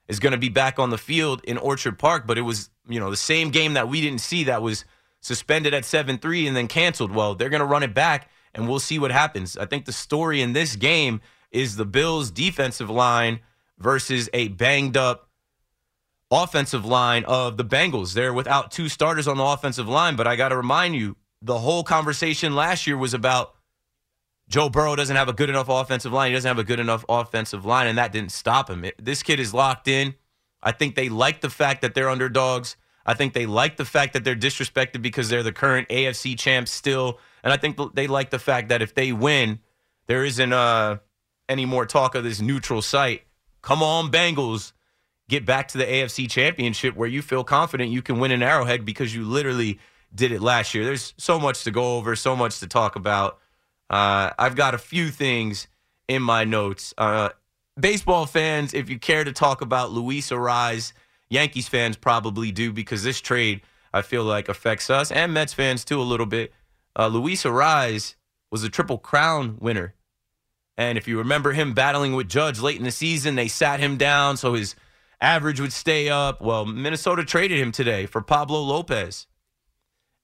is 0.09 0.21
going 0.21 0.33
to 0.33 0.39
be 0.39 0.49
back 0.49 0.79
on 0.79 0.89
the 0.89 0.97
field 0.97 1.43
in 1.45 1.59
Orchard 1.59 1.99
Park, 1.99 2.27
but 2.27 2.39
it 2.39 2.43
was, 2.43 2.71
you 2.89 2.99
know, 2.99 3.11
the 3.11 3.17
same 3.17 3.51
game 3.51 3.75
that 3.75 3.89
we 3.89 4.01
didn't 4.01 4.23
see 4.23 4.45
that 4.45 4.63
was 4.63 4.87
suspended 5.21 5.75
at 5.75 5.85
7 5.85 6.17
3 6.17 6.47
and 6.47 6.57
then 6.57 6.67
canceled. 6.67 7.13
Well, 7.13 7.35
they're 7.35 7.51
going 7.51 7.61
to 7.61 7.67
run 7.67 7.83
it 7.83 7.93
back 7.93 8.31
and 8.55 8.67
we'll 8.67 8.81
see 8.81 8.99
what 8.99 9.11
happens. 9.11 9.59
I 9.59 9.67
think 9.67 9.85
the 9.85 9.93
story 9.93 10.41
in 10.41 10.55
this 10.55 10.75
game 10.75 11.21
is 11.51 11.77
the 11.77 11.85
Bills' 11.85 12.31
defensive 12.31 12.91
line 12.91 13.41
versus 13.79 14.29
a 14.33 14.49
banged 14.49 14.97
up 14.97 15.29
offensive 16.31 16.85
line 16.85 17.25
of 17.25 17.57
the 17.57 17.65
Bengals. 17.65 18.13
They're 18.15 18.33
without 18.33 18.71
two 18.71 18.89
starters 18.89 19.27
on 19.27 19.39
the 19.39 19.45
offensive 19.45 19.89
line, 19.89 20.17
but 20.17 20.27
I 20.27 20.37
got 20.37 20.51
to 20.51 20.57
remind 20.57 20.95
you, 20.95 21.17
the 21.41 21.59
whole 21.59 21.85
conversation 21.85 22.55
last 22.55 22.87
year 22.87 22.97
was 22.97 23.15
about 23.15 23.55
Joe 24.49 24.69
Burrow 24.69 24.97
doesn't 24.97 25.15
have 25.15 25.29
a 25.29 25.33
good 25.33 25.51
enough 25.51 25.69
offensive 25.69 26.13
line. 26.13 26.31
He 26.31 26.35
doesn't 26.35 26.49
have 26.49 26.59
a 26.59 26.65
good 26.65 26.81
enough 26.81 27.05
offensive 27.09 27.65
line, 27.65 27.87
and 27.87 27.99
that 27.99 28.13
didn't 28.13 28.33
stop 28.33 28.69
him. 28.69 28.85
It, 28.85 28.95
this 29.03 29.23
kid 29.23 29.39
is 29.39 29.55
locked 29.55 29.89
in. 29.89 30.15
I 30.63 30.73
think 30.73 30.97
they 30.97 31.09
like 31.09 31.41
the 31.41 31.51
fact 31.51 31.83
that 31.83 31.95
they're 31.95 32.09
underdogs. 32.09 32.77
I 33.07 33.15
think 33.15 33.33
they 33.33 33.47
like 33.47 33.77
the 33.77 33.85
fact 33.85 34.15
that 34.15 34.25
they're 34.25 34.37
disrespected 34.37 35.01
because 35.01 35.29
they're 35.29 35.43
the 35.43 35.53
current 35.53 35.89
AFC 35.89 36.39
champs 36.39 36.71
still. 36.71 37.19
And 37.43 37.53
I 37.53 37.57
think 37.57 37.79
they 37.95 38.07
like 38.07 38.31
the 38.31 38.39
fact 38.39 38.71
that 38.71 38.83
if 38.83 38.95
they 38.95 39.13
win, 39.13 39.61
there 40.07 40.25
isn't 40.25 40.53
uh, 40.53 40.99
any 41.49 41.65
more 41.65 41.87
talk 41.87 42.15
of 42.15 42.25
this 42.25 42.41
neutral 42.41 42.83
site. 42.83 43.23
Come 43.63 43.83
on, 43.83 44.11
Bengals. 44.11 44.73
Get 45.29 45.45
back 45.45 45.69
to 45.69 45.79
the 45.79 45.85
AFC 45.85 46.31
championship 46.31 46.97
where 46.97 47.09
you 47.09 47.21
feel 47.21 47.45
confident 47.45 47.91
you 47.91 48.03
can 48.03 48.19
win 48.19 48.31
an 48.31 48.43
arrowhead 48.43 48.85
because 48.85 49.15
you 49.15 49.25
literally 49.25 49.79
did 50.15 50.33
it 50.33 50.41
last 50.41 50.75
year. 50.75 50.85
There's 50.85 51.13
so 51.19 51.39
much 51.39 51.65
to 51.65 51.71
go 51.71 51.97
over, 51.97 52.17
so 52.17 52.35
much 52.35 52.61
to 52.61 52.67
talk 52.67 52.97
about. 52.97 53.39
Uh, 53.91 54.31
I've 54.39 54.57
got 54.57 54.75
a 54.75 54.79
few 54.79 55.09
things 55.11 55.69
in 56.09 56.23
my 56.23 56.45
notes. 56.45 56.95
Uh, 56.97 57.31
baseball 57.79 58.27
fans, 58.27 58.73
if 58.75 58.89
you 58.89 58.99
care 58.99 59.25
to 59.25 59.33
talk 59.33 59.61
about 59.61 59.93
Luis 59.93 60.31
Arraez, 60.31 60.93
Yankees 61.31 61.69
fans 61.69 61.97
probably 61.97 62.51
do 62.51 62.73
because 62.73 63.03
this 63.03 63.21
trade 63.21 63.61
I 63.93 64.03
feel 64.03 64.25
like 64.25 64.49
affects 64.49 64.91
us 64.91 65.11
and 65.11 65.33
Mets 65.33 65.53
fans 65.53 65.85
too 65.85 66.01
a 66.01 66.03
little 66.03 66.27
bit. 66.27 66.53
Uh, 66.99 67.09
Luis 67.09 67.45
Arraez 67.45 68.15
was 68.51 68.65
a 68.65 68.69
Triple 68.69 68.99
Crown 68.99 69.57
winner. 69.61 69.95
And 70.79 70.97
if 70.97 71.09
you 71.09 71.19
remember 71.19 71.53
him 71.53 71.75
battling 71.75 72.15
with 72.15 72.29
Judge 72.29 72.61
late 72.61 72.79
in 72.79 72.85
the 72.85 72.93
season, 72.93 73.35
they 73.35 73.49
sat 73.49 73.81
him 73.81 73.97
down 73.97 74.37
so 74.37 74.55
his 74.55 74.77
average 75.21 75.61
would 75.61 75.73
stay 75.73 76.09
up. 76.09 76.41
Well, 76.41 76.65
Minnesota 76.65 77.25
traded 77.25 77.59
him 77.59 77.73
today 77.73 78.07
for 78.07 78.23
Pablo 78.23 78.63
Lopez. 78.63 79.27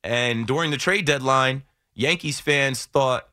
And 0.04 0.46
during 0.46 0.70
the 0.70 0.76
trade 0.76 1.06
deadline, 1.06 1.64
Yankees 1.92 2.38
fans 2.38 2.84
thought 2.86 3.28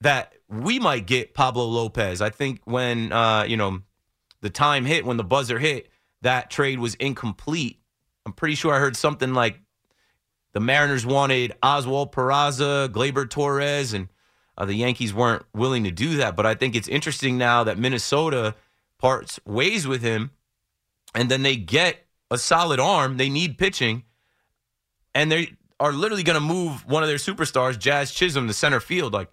that 0.00 0.32
we 0.48 0.78
might 0.78 1.06
get 1.06 1.34
Pablo 1.34 1.64
Lopez. 1.66 2.22
I 2.22 2.30
think 2.30 2.60
when 2.64 3.12
uh, 3.12 3.44
you 3.44 3.58
know 3.58 3.82
the 4.40 4.50
time 4.50 4.86
hit, 4.86 5.04
when 5.04 5.18
the 5.18 5.24
buzzer 5.24 5.58
hit, 5.58 5.90
that 6.22 6.50
trade 6.50 6.78
was 6.78 6.94
incomplete. 6.94 7.80
I'm 8.24 8.32
pretty 8.32 8.54
sure 8.54 8.74
I 8.74 8.78
heard 8.78 8.96
something 8.96 9.34
like 9.34 9.60
the 10.52 10.60
Mariners 10.60 11.04
wanted 11.04 11.54
Oswald 11.62 12.12
Peraza, 12.12 12.88
Gleyber 12.88 13.28
Torres, 13.28 13.92
and 13.92 14.08
uh, 14.58 14.64
the 14.64 14.74
Yankees 14.74 15.12
weren't 15.12 15.44
willing 15.54 15.84
to 15.84 15.90
do 15.90 16.16
that. 16.16 16.36
But 16.36 16.46
I 16.46 16.54
think 16.54 16.74
it's 16.74 16.88
interesting 16.88 17.38
now 17.38 17.64
that 17.64 17.78
Minnesota 17.78 18.54
parts 18.98 19.38
ways 19.44 19.86
with 19.86 20.02
him, 20.02 20.30
and 21.14 21.30
then 21.30 21.42
they 21.42 21.56
get 21.56 22.06
a 22.30 22.38
solid 22.38 22.80
arm. 22.80 23.16
They 23.16 23.28
need 23.28 23.58
pitching, 23.58 24.04
and 25.14 25.30
they 25.30 25.52
are 25.78 25.92
literally 25.92 26.22
going 26.22 26.40
to 26.40 26.40
move 26.40 26.86
one 26.86 27.02
of 27.02 27.08
their 27.08 27.18
superstars, 27.18 27.78
Jazz 27.78 28.12
Chisholm, 28.12 28.46
to 28.46 28.54
center 28.54 28.80
field. 28.80 29.12
Like, 29.12 29.30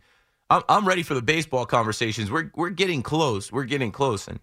I'm, 0.50 0.64
I'm 0.68 0.88
ready 0.88 1.04
for 1.04 1.14
the 1.14 1.22
baseball 1.22 1.66
conversations. 1.66 2.30
We're 2.30 2.52
we're 2.56 2.70
getting 2.70 3.02
close. 3.02 3.52
We're 3.52 3.64
getting 3.64 3.92
close. 3.92 4.28
And 4.28 4.40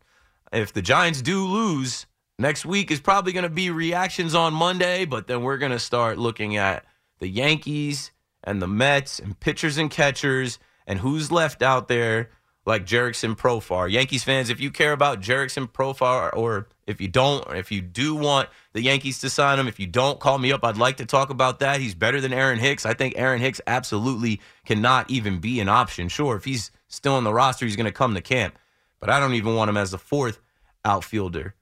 if 0.53 0.73
the 0.73 0.83
Giants 0.83 1.23
do 1.23 1.45
lose 1.45 2.07
next 2.39 2.65
week, 2.65 2.91
is 2.91 3.01
probably 3.01 3.33
going 3.33 3.43
to 3.45 3.51
be 3.51 3.71
reactions 3.71 4.35
on 4.35 4.55
Monday. 4.55 5.05
But 5.05 5.27
then 5.27 5.43
we're 5.43 5.59
going 5.59 5.73
to 5.73 5.79
start 5.79 6.19
looking 6.19 6.57
at 6.57 6.85
the 7.19 7.29
Yankees 7.29 8.13
and 8.43 8.63
the 8.63 8.67
Mets 8.67 9.19
and 9.19 9.39
pitchers 9.39 9.77
and 9.77 9.91
catchers 9.91 10.59
and 10.91 10.99
who's 10.99 11.31
left 11.31 11.63
out 11.63 11.87
there 11.87 12.31
like 12.67 12.85
Jurickson 12.85 13.37
Profar. 13.37 13.89
Yankees 13.89 14.25
fans, 14.25 14.51
if 14.51 14.59
you 14.59 14.73
care 14.73 14.93
about 14.93 15.21
Jurickson 15.21 15.71
Profar, 15.71 16.37
or 16.37 16.67
if 16.85 17.01
you 17.01 17.07
don't, 17.07 17.47
or 17.47 17.55
if 17.55 17.71
you 17.71 17.81
do 17.81 18.17
want 18.17 18.49
the 18.73 18.83
Yankees 18.83 19.21
to 19.21 19.31
sign 19.31 19.61
him, 19.61 19.69
if 19.69 19.79
you 19.79 19.87
don't, 19.87 20.19
call 20.19 20.37
me 20.37 20.51
up. 20.51 20.65
I'd 20.65 20.77
like 20.77 20.97
to 20.97 21.07
talk 21.07 21.31
about 21.31 21.61
that. 21.61 21.79
He's 21.79 21.95
better 21.95 22.21
than 22.21 22.33
Aaron 22.33 22.59
Hicks. 22.59 22.85
I 22.85 22.95
think 22.95 23.15
Aaron 23.17 23.41
Hicks 23.41 23.61
absolutely 23.69 24.41
cannot 24.67 25.09
even 25.09 25.39
be 25.39 25.61
an 25.61 25.69
option. 25.69 26.09
Sure, 26.09 26.35
if 26.35 26.45
he's 26.45 26.73
still 26.89 27.15
on 27.15 27.23
the 27.23 27.33
roster, 27.33 27.67
he's 27.67 27.77
going 27.77 27.85
to 27.85 27.93
come 27.93 28.15
to 28.15 28.21
camp, 28.21 28.59
but 28.99 29.09
I 29.09 29.21
don't 29.21 29.35
even 29.35 29.55
want 29.55 29.69
him 29.69 29.77
as 29.77 29.93
the 29.93 29.99
fourth 29.99 30.41
outfielder. 30.85 31.55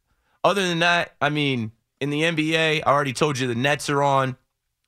Other 0.43 0.67
than 0.67 0.79
that, 0.79 1.15
I 1.21 1.29
mean, 1.29 1.73
in 2.01 2.09
the 2.09 2.23
NBA, 2.23 2.83
I 2.87 2.91
already 2.91 3.13
told 3.13 3.39
you 3.39 3.47
the 3.47 3.55
Nets 3.55 3.91
are 3.91 4.03
on, 4.03 4.39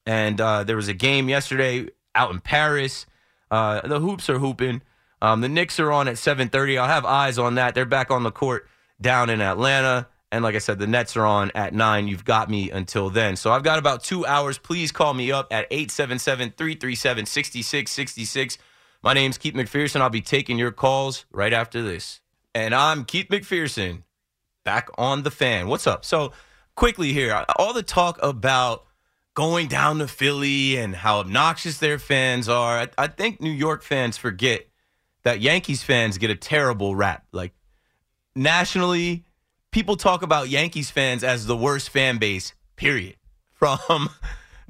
and 0.06 0.40
uh, 0.40 0.64
there 0.64 0.76
was 0.76 0.88
a 0.88 0.94
game 0.94 1.28
yesterday 1.28 1.88
out 2.14 2.30
in 2.30 2.40
Paris. 2.40 3.04
Uh, 3.50 3.86
the 3.86 4.00
hoops 4.00 4.30
are 4.30 4.38
hooping. 4.38 4.82
Um, 5.22 5.40
the 5.40 5.48
Knicks 5.48 5.78
are 5.80 5.92
on 5.92 6.08
at 6.08 6.16
7:30. 6.16 6.78
I'll 6.78 6.86
have 6.86 7.04
eyes 7.04 7.38
on 7.38 7.56
that. 7.56 7.74
They're 7.74 7.84
back 7.84 8.10
on 8.10 8.22
the 8.22 8.30
court 8.30 8.68
down 9.00 9.30
in 9.30 9.40
Atlanta. 9.40 10.08
And 10.32 10.44
like 10.44 10.54
I 10.54 10.58
said, 10.58 10.78
the 10.78 10.86
Nets 10.86 11.16
are 11.16 11.26
on 11.26 11.50
at 11.56 11.74
9. 11.74 12.06
You've 12.06 12.24
got 12.24 12.48
me 12.48 12.70
until 12.70 13.10
then. 13.10 13.34
So 13.34 13.50
I've 13.50 13.64
got 13.64 13.80
about 13.80 14.04
two 14.04 14.24
hours. 14.24 14.58
Please 14.58 14.92
call 14.92 15.12
me 15.12 15.32
up 15.32 15.48
at 15.52 15.66
877 15.70 16.52
337 16.56 17.26
6666. 17.26 18.58
My 19.02 19.12
name's 19.12 19.38
Keith 19.38 19.54
McPherson. 19.54 20.00
I'll 20.00 20.10
be 20.10 20.20
taking 20.20 20.56
your 20.56 20.70
calls 20.70 21.24
right 21.32 21.52
after 21.52 21.82
this. 21.82 22.20
And 22.54 22.74
I'm 22.74 23.04
Keith 23.04 23.28
McPherson, 23.28 24.02
back 24.64 24.88
on 24.98 25.22
the 25.22 25.30
fan. 25.30 25.68
What's 25.68 25.86
up? 25.86 26.04
So, 26.04 26.32
quickly 26.74 27.12
here, 27.12 27.44
all 27.56 27.72
the 27.72 27.82
talk 27.82 28.18
about 28.22 28.84
going 29.34 29.68
down 29.68 29.98
to 29.98 30.08
Philly 30.08 30.76
and 30.76 30.94
how 30.94 31.18
obnoxious 31.20 31.78
their 31.78 31.98
fans 31.98 32.48
are. 32.48 32.80
I, 32.80 32.88
I 32.98 33.06
think 33.06 33.40
New 33.40 33.50
York 33.50 33.82
fans 33.82 34.16
forget 34.16 34.66
that 35.22 35.40
Yankees 35.40 35.82
fans 35.82 36.18
get 36.18 36.30
a 36.30 36.34
terrible 36.34 36.94
rap. 36.96 37.26
Like, 37.32 37.52
nationally, 38.34 39.24
people 39.70 39.96
talk 39.96 40.22
about 40.22 40.48
Yankees 40.48 40.90
fans 40.90 41.22
as 41.22 41.46
the 41.46 41.56
worst 41.56 41.90
fan 41.90 42.18
base, 42.18 42.54
period. 42.76 43.16
From 43.52 44.08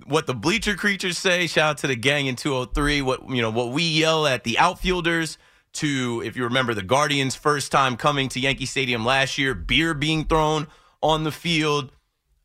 what 0.05 0.27
the 0.27 0.35
bleacher 0.35 0.75
creatures 0.75 1.17
say, 1.17 1.47
shout 1.47 1.71
out 1.71 1.79
to 1.79 1.87
the 1.87 1.95
gang 1.95 2.27
in 2.27 2.35
203, 2.35 3.03
what 3.03 3.31
you 3.31 3.41
know, 3.41 3.51
what 3.51 3.71
we 3.71 3.85
yell 3.85 4.27
at 4.27 4.43
the 4.43 4.59
outfielders 4.59 5.39
to 5.73 6.23
if 6.25 6.37
you 6.37 6.45
remember 6.45 6.75
the 6.75 6.83
Guardians 6.83 7.37
first 7.37 7.71
time 7.71 7.97
coming 7.97 8.29
to 8.31 8.41
Yankee 8.41 8.67
Stadium 8.67 9.05
last 9.05 9.39
year, 9.39 9.55
beer 9.55 9.95
being 9.95 10.25
thrown 10.25 10.67
on 11.03 11.25
the 11.25 11.33
field. 11.33 11.93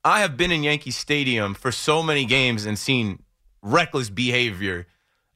I 0.06 0.20
have 0.20 0.38
been 0.38 0.52
in 0.52 0.62
Yankee 0.62 0.92
Stadium 0.92 1.56
for 1.56 1.72
so 1.72 2.04
many 2.04 2.26
games 2.26 2.68
and 2.68 2.78
seen 2.78 3.24
reckless 3.64 4.12
behavior. 4.12 4.86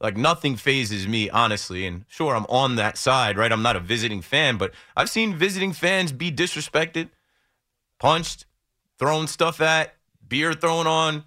Like 0.00 0.16
nothing 0.16 0.54
phases 0.54 1.08
me, 1.08 1.28
honestly. 1.28 1.84
And 1.86 2.04
sure, 2.06 2.36
I'm 2.36 2.46
on 2.48 2.76
that 2.76 2.96
side, 2.96 3.36
right? 3.36 3.50
I'm 3.50 3.62
not 3.62 3.74
a 3.74 3.80
visiting 3.80 4.22
fan, 4.22 4.58
but 4.58 4.72
I've 4.96 5.10
seen 5.10 5.34
visiting 5.34 5.72
fans 5.72 6.12
be 6.12 6.30
disrespected, 6.30 7.08
punched, 7.98 8.46
thrown 8.96 9.26
stuff 9.26 9.60
at, 9.60 9.96
beer 10.26 10.54
thrown 10.54 10.86
on. 10.86 11.24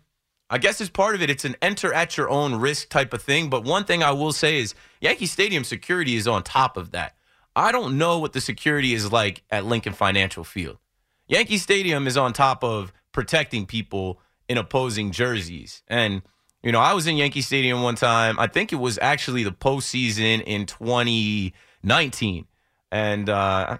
I 0.50 0.58
guess 0.58 0.80
as 0.80 0.90
part 0.90 1.14
of 1.14 1.22
it, 1.22 1.30
it's 1.30 1.44
an 1.44 1.58
enter 1.62 1.94
at 1.94 2.16
your 2.16 2.30
own 2.30 2.56
risk 2.56 2.88
type 2.88 3.14
of 3.14 3.22
thing. 3.22 3.50
But 3.50 3.66
one 3.66 3.84
thing 3.84 4.04
I 4.04 4.12
will 4.12 4.32
say 4.32 4.60
is 4.60 4.74
Yankee 5.02 5.26
Stadium 5.26 5.66
security 5.66 6.16
is 6.16 6.30
on 6.30 6.44
top 6.44 6.78
of 6.78 6.92
that. 6.92 7.18
I 7.58 7.74
don't 7.74 7.98
know 7.98 8.20
what 8.20 8.32
the 8.32 8.42
security 8.42 8.94
is 8.94 9.12
like 9.12 9.44
at 9.52 9.66
Lincoln 9.66 9.94
Financial 9.94 10.46
Field. 10.46 10.78
Yankee 11.28 11.58
Stadium 11.58 12.08
is 12.08 12.16
on 12.16 12.32
top 12.32 12.64
of 12.64 12.94
protecting 13.14 13.66
people 13.66 14.20
in 14.50 14.58
opposing 14.58 15.12
jerseys. 15.12 15.82
And, 15.88 16.22
you 16.62 16.72
know, 16.72 16.80
I 16.80 16.94
was 16.94 17.08
in 17.08 17.16
Yankee 17.16 17.42
Stadium 17.42 17.82
one 17.82 17.96
time. 17.96 18.38
I 18.38 18.48
think 18.48 18.74
it 18.74 18.78
was 18.78 19.00
actually 19.02 19.44
the 19.44 19.52
postseason 19.52 20.44
in 20.46 20.66
2019. 20.66 22.48
And 22.92 23.30
uh, 23.30 23.78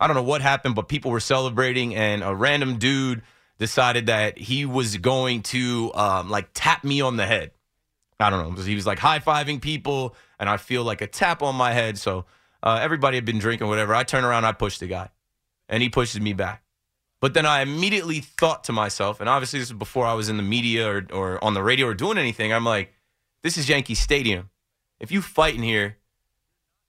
I 0.00 0.06
don't 0.06 0.16
know 0.16 0.22
what 0.22 0.40
happened, 0.40 0.74
but 0.74 0.88
people 0.88 1.10
were 1.10 1.20
celebrating, 1.20 1.94
and 1.94 2.22
a 2.22 2.34
random 2.34 2.78
dude 2.78 3.22
decided 3.58 4.06
that 4.06 4.36
he 4.38 4.66
was 4.66 4.96
going 4.98 5.42
to 5.42 5.92
um, 5.94 6.28
like 6.28 6.48
tap 6.52 6.84
me 6.84 7.00
on 7.00 7.16
the 7.16 7.26
head. 7.26 7.52
I 8.18 8.30
don't 8.30 8.56
know. 8.56 8.62
He 8.62 8.74
was 8.74 8.86
like 8.86 8.98
high 8.98 9.20
fiving 9.20 9.60
people, 9.60 10.14
and 10.38 10.48
I 10.48 10.56
feel 10.56 10.84
like 10.84 11.00
a 11.00 11.06
tap 11.06 11.42
on 11.42 11.54
my 11.54 11.72
head. 11.72 11.98
So 11.98 12.26
uh, 12.62 12.78
everybody 12.82 13.16
had 13.16 13.24
been 13.24 13.38
drinking, 13.38 13.68
whatever. 13.68 13.94
I 13.94 14.04
turn 14.04 14.24
around, 14.24 14.44
I 14.44 14.52
push 14.52 14.78
the 14.78 14.86
guy, 14.86 15.10
and 15.68 15.82
he 15.82 15.88
pushes 15.88 16.20
me 16.20 16.32
back. 16.32 16.62
But 17.26 17.34
then 17.34 17.44
I 17.44 17.60
immediately 17.60 18.20
thought 18.20 18.62
to 18.62 18.72
myself, 18.72 19.18
and 19.18 19.28
obviously 19.28 19.58
this 19.58 19.66
is 19.66 19.72
before 19.72 20.06
I 20.06 20.14
was 20.14 20.28
in 20.28 20.36
the 20.36 20.44
media 20.44 20.88
or, 20.88 21.06
or 21.12 21.42
on 21.42 21.54
the 21.54 21.62
radio 21.64 21.88
or 21.88 21.92
doing 21.92 22.18
anything. 22.18 22.52
I'm 22.52 22.64
like, 22.64 22.92
this 23.42 23.58
is 23.58 23.68
Yankee 23.68 23.96
Stadium. 23.96 24.48
If 25.00 25.10
you 25.10 25.20
fight 25.20 25.56
in 25.56 25.62
here, 25.64 25.96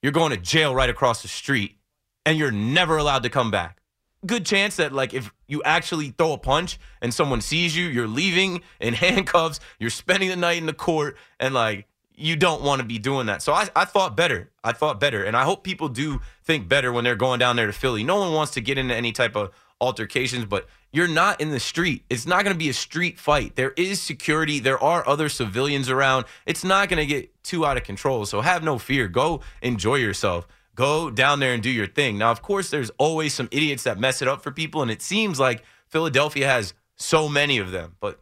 you're 0.03 0.11
going 0.11 0.29
to 0.29 0.37
jail 0.37 0.75
right 0.75 0.91
across 0.91 1.23
the 1.23 1.27
street, 1.27 1.79
and 2.23 2.37
you're 2.37 2.51
never 2.51 2.97
allowed 2.97 3.23
to 3.23 3.31
come 3.31 3.49
back 3.49 3.81
good 4.27 4.45
chance 4.45 4.75
that 4.75 4.93
like 4.93 5.15
if 5.15 5.33
you 5.47 5.63
actually 5.63 6.09
throw 6.09 6.33
a 6.33 6.37
punch 6.37 6.77
and 7.01 7.11
someone 7.11 7.41
sees 7.41 7.75
you, 7.75 7.87
you're 7.87 8.07
leaving 8.07 8.61
in 8.79 8.93
handcuffs, 9.05 9.59
you're 9.79 9.89
spending 9.89 10.29
the 10.29 10.35
night 10.35 10.59
in 10.59 10.67
the 10.67 10.73
court, 10.73 11.17
and 11.39 11.55
like 11.55 11.87
you 12.17 12.35
don't 12.35 12.63
want 12.63 12.81
to 12.81 12.85
be 12.85 12.97
doing 12.97 13.27
that. 13.27 13.41
So 13.41 13.53
I, 13.53 13.69
I 13.75 13.85
thought 13.85 14.17
better. 14.17 14.49
I 14.63 14.71
thought 14.71 14.99
better. 14.99 15.23
And 15.23 15.37
I 15.37 15.43
hope 15.43 15.63
people 15.63 15.87
do 15.87 16.19
think 16.43 16.67
better 16.67 16.91
when 16.91 17.03
they're 17.03 17.15
going 17.15 17.39
down 17.39 17.55
there 17.55 17.67
to 17.67 17.73
Philly. 17.73 18.03
No 18.03 18.17
one 18.17 18.33
wants 18.33 18.53
to 18.53 18.61
get 18.61 18.77
into 18.77 18.95
any 18.95 19.11
type 19.11 19.35
of 19.35 19.51
altercations, 19.79 20.45
but 20.45 20.67
you're 20.91 21.07
not 21.07 21.41
in 21.41 21.51
the 21.51 21.59
street. 21.59 22.03
It's 22.09 22.25
not 22.25 22.43
going 22.43 22.53
to 22.53 22.57
be 22.57 22.69
a 22.69 22.73
street 22.73 23.19
fight. 23.19 23.55
There 23.55 23.71
is 23.71 24.01
security. 24.01 24.59
There 24.59 24.81
are 24.81 25.07
other 25.07 25.29
civilians 25.29 25.89
around. 25.89 26.25
It's 26.45 26.63
not 26.63 26.89
going 26.89 26.99
to 26.99 27.05
get 27.05 27.43
too 27.43 27.65
out 27.65 27.77
of 27.77 27.83
control. 27.83 28.25
So 28.25 28.41
have 28.41 28.63
no 28.63 28.77
fear. 28.77 29.07
Go 29.07 29.41
enjoy 29.61 29.95
yourself. 29.95 30.47
Go 30.75 31.09
down 31.09 31.39
there 31.39 31.53
and 31.53 31.61
do 31.61 31.69
your 31.69 31.87
thing. 31.87 32.17
Now, 32.17 32.31
of 32.31 32.41
course, 32.41 32.69
there's 32.69 32.91
always 32.97 33.33
some 33.33 33.49
idiots 33.51 33.83
that 33.83 33.99
mess 33.99 34.21
it 34.21 34.27
up 34.27 34.43
for 34.43 34.51
people, 34.51 34.81
and 34.81 34.91
it 34.91 35.01
seems 35.01 35.39
like 35.39 35.63
Philadelphia 35.87 36.47
has 36.47 36.73
so 36.95 37.27
many 37.27 37.57
of 37.57 37.71
them. 37.71 37.95
But 37.99 38.21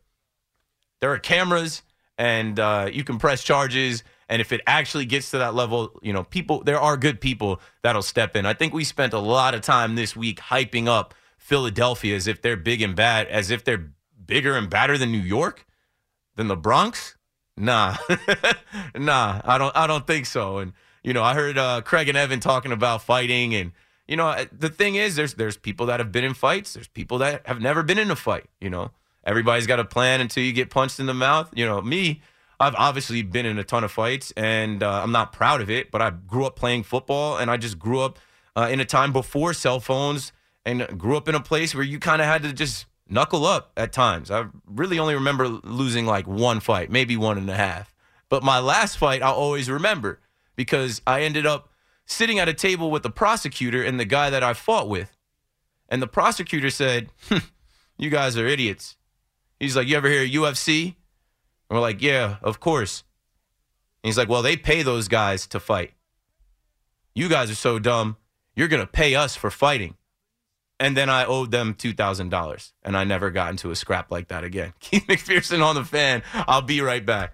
there 1.01 1.11
are 1.11 1.19
cameras, 1.19 1.83
and 2.17 2.59
uh, 2.59 2.89
you 2.91 3.03
can 3.03 3.17
press 3.17 3.43
charges. 3.43 4.03
And 4.29 4.41
if 4.41 4.51
it 4.51 4.61
actually 4.65 5.05
gets 5.05 5.31
to 5.31 5.37
that 5.39 5.53
level, 5.53 5.99
you 6.01 6.13
know, 6.13 6.23
people, 6.23 6.63
there 6.63 6.79
are 6.79 6.97
good 6.97 7.21
people 7.21 7.59
that'll 7.83 8.01
step 8.01 8.35
in. 8.35 8.45
I 8.45 8.53
think 8.53 8.73
we 8.73 8.83
spent 8.83 9.13
a 9.13 9.19
lot 9.19 9.53
of 9.53 9.61
time 9.61 9.95
this 9.95 10.15
week 10.15 10.39
hyping 10.39 10.87
up 10.87 11.13
Philadelphia 11.45 12.15
as 12.15 12.25
if 12.25 12.41
they're 12.41 12.57
big 12.57 12.81
and 12.81 12.95
bad, 12.95 13.27
as 13.27 13.51
if 13.51 13.63
they're 13.63 13.91
bigger 14.25 14.57
and 14.57 14.67
badder 14.67 14.97
than 14.97 15.11
New 15.11 15.19
York, 15.19 15.67
than 16.35 16.47
the 16.47 16.55
Bronx. 16.55 17.17
Nah, 17.55 17.97
nah, 18.95 19.41
I 19.45 19.59
don't, 19.59 19.77
I 19.77 19.85
don't 19.85 20.07
think 20.07 20.25
so. 20.25 20.57
And 20.57 20.73
you 21.03 21.13
know, 21.13 21.21
I 21.21 21.35
heard 21.35 21.55
uh, 21.55 21.81
Craig 21.81 22.09
and 22.09 22.17
Evan 22.17 22.39
talking 22.39 22.71
about 22.71 23.03
fighting, 23.03 23.53
and 23.53 23.73
you 24.07 24.17
know, 24.17 24.35
the 24.51 24.69
thing 24.69 24.95
is, 24.95 25.15
there's 25.15 25.35
there's 25.35 25.55
people 25.55 25.85
that 25.85 25.99
have 25.99 26.11
been 26.11 26.23
in 26.23 26.33
fights, 26.33 26.73
there's 26.73 26.87
people 26.87 27.19
that 27.19 27.45
have 27.45 27.61
never 27.61 27.83
been 27.83 27.99
in 27.99 28.09
a 28.09 28.15
fight. 28.15 28.45
You 28.59 28.71
know, 28.71 28.89
everybody's 29.23 29.67
got 29.67 29.79
a 29.79 29.85
plan 29.85 30.21
until 30.21 30.43
you 30.43 30.51
get 30.51 30.71
punched 30.71 30.99
in 30.99 31.05
the 31.05 31.13
mouth. 31.13 31.51
You 31.55 31.67
know, 31.67 31.79
me, 31.79 32.23
I've 32.59 32.73
obviously 32.73 33.21
been 33.21 33.45
in 33.45 33.59
a 33.59 33.63
ton 33.63 33.83
of 33.83 33.91
fights, 33.91 34.33
and 34.35 34.81
uh, 34.81 35.03
I'm 35.03 35.11
not 35.11 35.31
proud 35.31 35.61
of 35.61 35.69
it, 35.69 35.91
but 35.91 36.01
I 36.01 36.09
grew 36.09 36.45
up 36.45 36.55
playing 36.55 36.83
football, 36.83 37.37
and 37.37 37.51
I 37.51 37.57
just 37.57 37.77
grew 37.77 37.99
up 37.99 38.17
uh, 38.55 38.67
in 38.71 38.79
a 38.79 38.85
time 38.85 39.13
before 39.13 39.53
cell 39.53 39.79
phones, 39.79 40.31
and 40.65 40.97
grew 40.97 41.15
up 41.15 41.29
in 41.29 41.35
a 41.35 41.39
place 41.39 41.75
where 41.75 41.83
you 41.83 41.99
kind 41.99 42.21
of 42.21 42.27
had 42.27 42.43
to 42.43 42.53
just 42.53 42.85
knuckle 43.07 43.45
up 43.45 43.71
at 43.77 43.93
times. 43.93 44.31
I 44.31 44.45
really 44.65 44.99
only 44.99 45.13
remember 45.13 45.47
losing 45.47 46.05
like 46.05 46.27
one 46.27 46.59
fight, 46.59 46.89
maybe 46.89 47.15
one 47.15 47.37
and 47.37 47.49
a 47.49 47.55
half. 47.55 47.93
But 48.29 48.43
my 48.43 48.59
last 48.59 48.97
fight, 48.97 49.21
I'll 49.21 49.33
always 49.33 49.69
remember 49.69 50.19
because 50.55 51.01
I 51.05 51.21
ended 51.21 51.45
up 51.45 51.69
sitting 52.05 52.39
at 52.39 52.49
a 52.49 52.53
table 52.53 52.89
with 52.89 53.03
the 53.03 53.09
prosecutor 53.09 53.83
and 53.83 53.99
the 53.99 54.05
guy 54.05 54.29
that 54.29 54.43
I 54.43 54.53
fought 54.53 54.89
with. 54.89 55.15
And 55.87 56.01
the 56.01 56.07
prosecutor 56.07 56.69
said, 56.69 57.09
hmm, 57.29 57.37
You 57.97 58.09
guys 58.09 58.37
are 58.37 58.47
idiots. 58.47 58.97
He's 59.59 59.75
like, 59.75 59.87
You 59.87 59.97
ever 59.97 60.09
hear 60.09 60.25
UFC? 60.25 60.85
And 60.85 60.95
we're 61.77 61.79
like, 61.79 62.01
Yeah, 62.01 62.37
of 62.41 62.59
course. 62.59 63.03
And 64.03 64.09
he's 64.09 64.17
like, 64.17 64.29
Well, 64.29 64.41
they 64.41 64.57
pay 64.57 64.81
those 64.81 65.07
guys 65.07 65.45
to 65.47 65.59
fight. 65.59 65.93
You 67.13 67.29
guys 67.29 67.51
are 67.51 67.55
so 67.55 67.77
dumb. 67.79 68.17
You're 68.55 68.67
going 68.67 68.81
to 68.81 68.87
pay 68.87 69.15
us 69.15 69.35
for 69.35 69.51
fighting. 69.51 69.95
And 70.79 70.95
then 70.95 71.09
I 71.09 71.25
owed 71.25 71.51
them 71.51 71.73
$2,000. 71.73 72.71
And 72.83 72.97
I 72.97 73.03
never 73.03 73.31
got 73.31 73.51
into 73.51 73.71
a 73.71 73.75
scrap 73.75 74.11
like 74.11 74.27
that 74.27 74.43
again. 74.43 74.73
Keith 74.79 75.05
McPherson 75.07 75.63
on 75.63 75.75
the 75.75 75.83
fan. 75.83 76.23
I'll 76.33 76.61
be 76.61 76.81
right 76.81 77.05
back. 77.05 77.33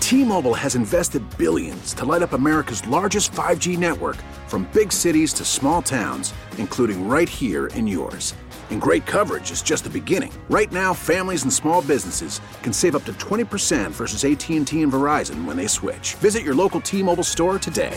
T-Mobile 0.00 0.54
has 0.54 0.74
invested 0.74 1.22
billions 1.38 1.94
to 1.94 2.04
light 2.04 2.20
up 2.20 2.34
America's 2.34 2.86
largest 2.86 3.32
5G 3.32 3.78
network 3.78 4.16
from 4.48 4.68
big 4.74 4.92
cities 4.92 5.32
to 5.32 5.44
small 5.44 5.80
towns, 5.80 6.34
including 6.58 7.08
right 7.08 7.28
here 7.28 7.68
in 7.68 7.86
yours. 7.86 8.34
And 8.70 8.80
great 8.80 9.06
coverage 9.06 9.50
is 9.50 9.62
just 9.62 9.84
the 9.84 9.90
beginning. 9.90 10.32
Right 10.50 10.70
now, 10.70 10.92
families 10.92 11.44
and 11.44 11.52
small 11.52 11.80
businesses 11.80 12.40
can 12.62 12.72
save 12.72 12.96
up 12.96 13.04
to 13.06 13.12
20% 13.14 13.92
versus 13.92 14.24
AT&T 14.24 14.82
and 14.82 14.92
Verizon 14.92 15.44
when 15.46 15.56
they 15.56 15.66
switch. 15.66 16.14
Visit 16.16 16.42
your 16.42 16.54
local 16.54 16.80
T-Mobile 16.80 17.24
store 17.24 17.58
today. 17.58 17.96